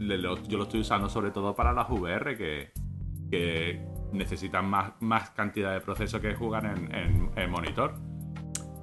[0.46, 3.82] Yo lo estoy usando sobre todo para las VR, que,
[4.12, 7.94] necesitan más, cantidad de proceso que jugar en, monitor.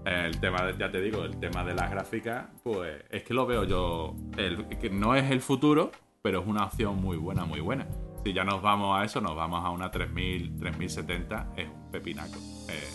[0.03, 3.63] El tema, ya te digo, el tema de las gráficas, pues es que lo veo
[3.63, 4.15] yo.
[4.81, 7.87] que no es el futuro, pero es una opción muy buena, muy buena.
[8.25, 11.67] Si ya nos vamos a eso, nos vamos a una 3000, 3070, es
[11.99, 12.37] pepinaco.
[12.69, 12.89] Eh,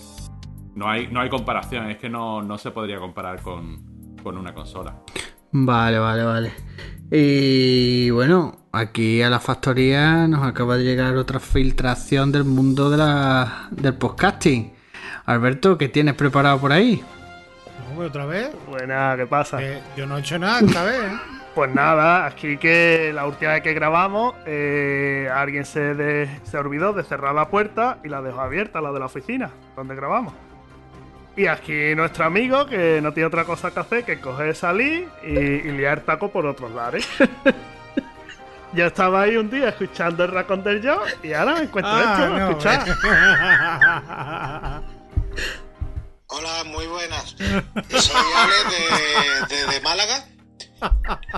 [0.75, 4.55] no, hay, no hay comparación, es que no, no se podría comparar con, con una
[4.55, 5.03] consola.
[5.51, 6.53] Vale, vale, vale.
[7.11, 12.97] Y bueno, aquí a la factoría nos acaba de llegar otra filtración del mundo de
[12.97, 14.73] la, del podcasting.
[15.27, 17.03] Alberto, ¿qué tienes preparado por ahí?
[17.95, 18.51] No, otra vez.
[18.69, 19.63] Buena, ¿qué pasa?
[19.63, 21.42] Eh, yo no he hecho nada esta vez, ¿eh?
[21.55, 26.95] Pues nada, aquí que la última vez que grabamos, eh, alguien se, de- se olvidó
[26.95, 30.33] de cerrar la puerta y la dejó abierta, la de la oficina, donde grabamos.
[31.37, 35.33] Y aquí nuestro amigo, que no tiene otra cosa que hacer que coger, salir y,
[35.39, 37.07] y liar taco por otros lares.
[38.75, 42.17] Yo estaba ahí un día escuchando el racón del yo y ahora me encuentro Ah,
[42.19, 42.83] esto, no, escuchar.
[46.29, 47.37] Hola, muy buenas.
[47.37, 48.55] Soy Ale
[49.51, 50.25] de, de- de Málaga.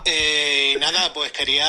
[0.04, 1.64] Eh, y nada, pues quería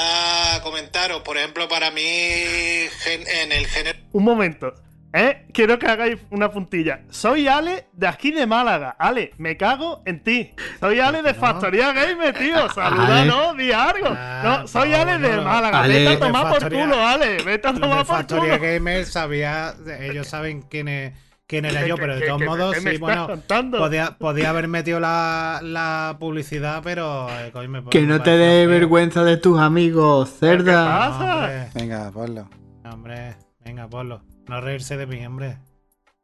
[0.63, 4.73] comentaros, por ejemplo, para mí gen- en el género Un momento.
[5.17, 5.45] ¿Eh?
[5.53, 6.99] Quiero que hagáis una puntilla.
[7.09, 8.97] Soy Ale de aquí de Málaga.
[8.99, 10.53] Ale, me cago en ti.
[10.81, 11.39] Soy Ale de no?
[11.39, 12.69] Factoría Gamer, tío.
[12.73, 13.23] Saluda.
[13.23, 13.53] ¿no?
[13.53, 14.09] Di algo.
[14.09, 15.43] Ah, No, soy Ale de no.
[15.43, 15.83] Málaga.
[15.83, 15.93] Ale.
[15.99, 17.43] Vete a tomar por Factoría- culo, Ale.
[17.43, 18.69] Vete a tomar de por Factoría culo.
[18.73, 21.13] Gamer sabía, ellos saben quién es
[21.47, 23.41] quién era ¿Qué- yo, pero de todos modos, sí, bueno,
[23.71, 28.31] podía, podía haber metido la, la publicidad, pero eh, coño, me- Que me no te
[28.37, 30.83] dé vergüenza de tus amigos, cerda.
[30.83, 31.35] No, pasa?
[31.35, 32.49] hombre, Venga, ponlo.
[32.83, 34.23] no, hombre, venga, ponlo.
[34.47, 35.57] No reírse de mí, hombre.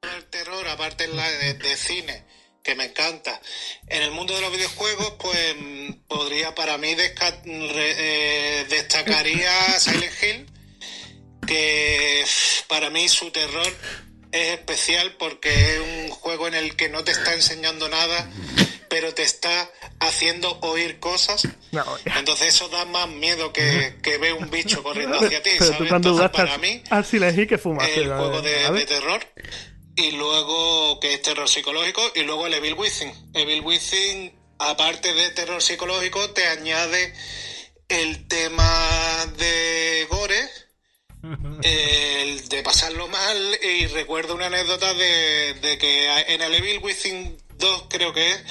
[0.01, 2.23] del terror, aparte en la de, de cine,
[2.63, 3.39] que me encanta.
[3.87, 5.55] En el mundo de los videojuegos, pues
[6.07, 10.45] podría para mí desca- eh, destacaría Silent Hill,
[11.47, 12.23] que
[12.67, 13.67] para mí su terror
[14.31, 18.29] es especial porque es un juego en el que no te está enseñando nada,
[18.89, 21.47] pero te está haciendo oír cosas.
[21.71, 21.85] No,
[22.17, 25.91] Entonces eso da más miedo que, que ver un bicho corriendo hacia ti, ¿sabes?
[25.91, 28.01] Entonces para mí al Hill que fumaste.
[28.01, 29.25] el juego de, de terror
[29.95, 33.13] y luego que es terror psicológico y luego el Evil Within.
[33.33, 37.13] Evil Within, aparte de terror psicológico, te añade
[37.89, 40.40] el tema de gore,
[41.63, 47.37] el de pasarlo mal y recuerdo una anécdota de, de que en el Evil Within
[47.57, 48.43] 2 creo que es,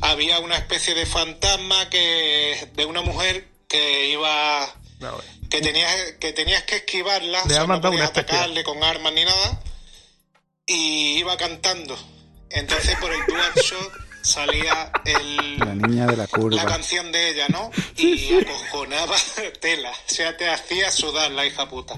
[0.00, 5.18] había una especie de fantasma que de una mujer que iba No,
[5.50, 9.62] que tenías que tenías que esquivarla, o sea, no podías atacarle con armas ni nada,
[10.66, 11.96] y iba cantando.
[12.50, 16.64] Entonces por el DualShock salía el, La niña de la la curva.
[16.66, 17.70] canción de ella, ¿no?
[17.96, 19.16] Y acojonaba
[19.60, 21.94] tela, o sea, te hacía sudar la hija puta.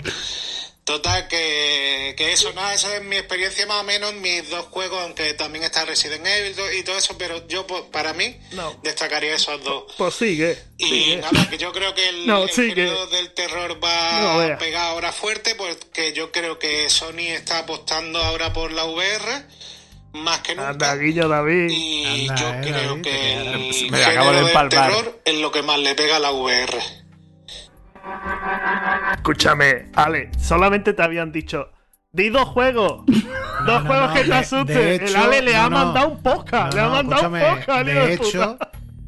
[0.85, 4.99] Total, que, que eso, nada, esa es mi experiencia más o menos, mis dos juegos,
[5.03, 8.75] aunque también está Resident Evil y todo eso, pero yo, pues, para mí, No.
[8.83, 9.93] destacaría esos dos.
[9.99, 10.59] Pues sigue.
[10.79, 11.17] Y sigue.
[11.19, 12.69] nada, que yo creo que el, No, el sigue.
[12.75, 17.59] género del terror va No, a pegar ahora fuerte, porque yo creo que Sony está
[17.59, 19.45] apostando ahora por la VR,
[20.13, 20.71] más que nunca.
[20.71, 21.69] Anda, Guillo David.
[21.71, 23.91] Y Anda, yo eh, creo David, que el quedas.
[23.91, 24.91] Me acabo de género del empalmar.
[24.91, 26.79] terror es lo que más le pega a la VR.
[29.15, 31.71] Escúchame, Ale, solamente te habían dicho.
[32.13, 33.05] Di dos juegos.
[33.67, 35.03] dos no, juegos no, que te asusten.
[35.03, 36.75] el Ale le no, ha mandado un podcast.
[36.75, 37.87] No, le ha no, mandado un escúchame, podcast.
[37.87, 38.59] de de hecho,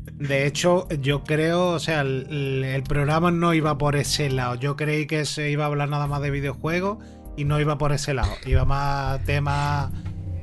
[0.05, 4.57] de hecho, yo creo, o sea, el, el programa no iba por ese lado.
[4.57, 6.99] Yo creí que se iba a hablar nada más de videojuegos
[7.37, 8.33] y no iba por ese lado.
[8.45, 9.91] Iba más temas,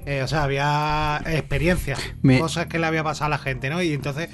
[0.08, 3.82] eh, o sea, había experiencias, Me- cosas que le había pasado a la gente, ¿no?
[3.82, 4.30] Y entonces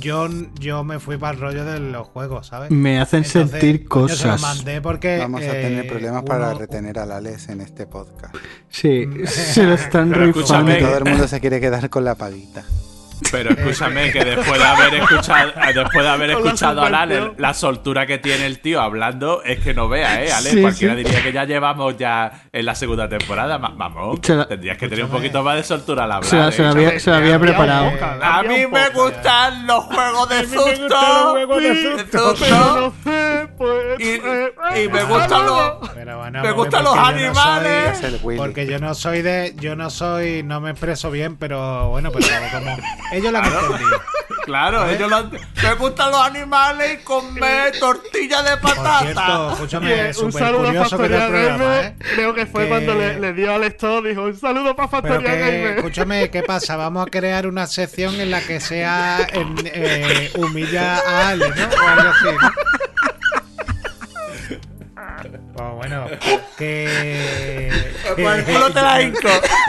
[0.00, 0.28] yo,
[0.58, 2.70] yo me fui para el rollo de los juegos, ¿sabes?
[2.70, 4.56] Me hacen Entonces, sentir coño, se lo cosas.
[4.56, 8.34] mandé porque Vamos a eh, tener problemas para retener a la Les en este podcast.
[8.68, 10.76] Sí, se lo están rifando.
[10.78, 12.64] Todo el mundo se quiere quedar con la paguita.
[13.30, 17.34] Pero escúchame que después de haber escuchado, después de haber escuchado a subvención.
[17.38, 20.32] la soltura que tiene el tío hablando es que no vea, ¿eh?
[20.32, 21.02] Ale, Sí, cualquiera sí.
[21.04, 23.58] diría que ya llevamos ya en la segunda temporada.
[23.58, 26.30] Vamos, la- tendrías que tener un poquito más de soltura al hablar.
[26.30, 26.52] Se la, ¿eh?
[26.52, 27.92] se la había, se la había Había un preparado.
[28.22, 32.94] A mí me gustan los juegos de A mí me gustan los juegos de susto.
[33.56, 34.52] pues, Y- eh,
[34.84, 38.02] y me eh, gustan los- bueno, Me gustan los yo no soy- animales.
[38.36, 39.54] Porque yo no soy de.
[39.56, 40.42] Yo no soy.
[40.42, 42.76] No me expreso bien, pero bueno, pero como.
[43.12, 44.02] Ellos lo han entendido.
[44.44, 49.52] Claro, ellos lo han- me gustan los animales y comer tortilla de Por cierto, patata.
[49.52, 51.84] escúchame, Oye, un súper saludo a curioso que te Factoría programa, Gamer.
[51.84, 51.94] ¿eh?
[52.14, 55.34] Creo que fue Que- cuando le, le dio al esto, dijo un saludo para Factoría
[55.34, 55.76] Gamer.
[55.78, 56.76] escúchame, ¿qué pasa?
[56.76, 61.64] Vamos a crear una sección en la que sea en, eh, humilla a Ale, ¿no?
[61.84, 62.50] O algo así, ¿no?
[65.56, 66.04] Pues bueno,
[66.58, 67.70] que.
[68.16, 69.20] Por el culo te la hinco.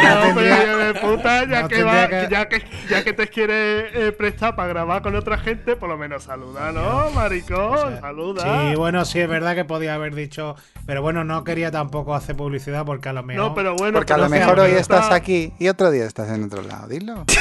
[0.01, 3.27] Ya No, pero de puta, ya, no que va- que- ya que ya que te
[3.27, 7.73] quieres eh, prestar para grabar con otra gente, por lo menos saluda, ¿no, maricón?
[7.73, 8.43] O sea, saluda.
[8.69, 10.55] Sí, bueno, sí, es verdad que podía haber dicho.
[10.85, 13.45] Pero bueno, no quería tampoco hacer publicidad porque a lo mejor.
[13.45, 13.93] no, pero bueno.
[13.93, 16.88] Porque a lo mejor hoy estás está- aquí y otro día estás en otro lado.
[16.88, 17.23] Dilo.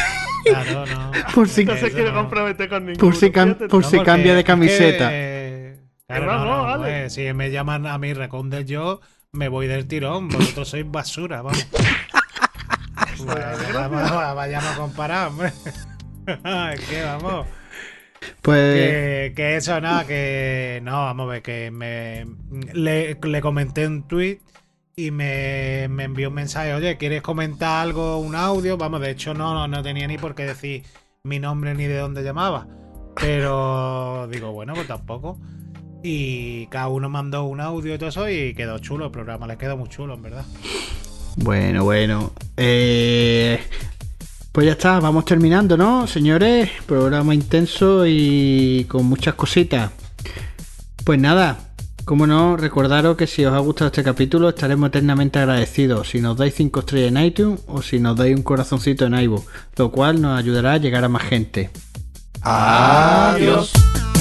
[0.47, 1.11] Claro, no.
[1.35, 2.19] Por si, No se quiere no.
[2.21, 3.05] comprometer con ninguno.
[3.05, 3.69] por si, cam- fíjate.
[3.69, 5.09] por No, si porque cambia de que, camiseta.
[5.13, 5.36] eh,
[6.07, 6.83] claro, no, no, vale.
[6.83, 9.01] pues, si me llaman a mí Recondel yo,
[9.33, 10.29] me voy del tirón.
[10.29, 11.67] Vosotros sois basura, vamos.
[13.19, 15.53] Bueno, vamos, vamos, vayamos a comparar, hombre.
[16.75, 17.47] es que vamos.
[18.43, 20.81] Pues Que, que eso, nada, que.
[20.83, 22.27] No, vamos a ver, que me.
[22.73, 24.41] Le, le comenté un tweet
[24.97, 26.75] y me, me envió un mensaje.
[26.75, 28.77] Oye, ¿quieres comentar algo, un audio?
[28.77, 30.85] Vamos, de hecho, no, no, no tenía ni por qué decir
[31.23, 32.67] mi nombre ni de dónde llamaba.
[33.15, 35.39] Pero digo, bueno, pues tampoco.
[36.09, 39.57] Y cada uno mandó un audio y todo eso y quedó chulo el programa, le
[39.57, 40.45] quedó muy chulo, en verdad.
[41.35, 42.33] Bueno, bueno.
[42.57, 43.61] Eh,
[44.53, 46.71] pues ya está, vamos terminando, ¿no, señores?
[46.87, 49.91] Programa intenso y con muchas cositas.
[51.05, 51.59] Pues nada,
[52.05, 56.37] como no, recordaros que si os ha gustado este capítulo estaremos eternamente agradecidos si nos
[56.37, 59.45] dais 5 estrellas en iTunes o si nos dais un corazoncito en iVoox,
[59.77, 61.69] lo cual nos ayudará a llegar a más gente.
[62.43, 63.73] Adiós.
[63.75, 64.16] Adiós.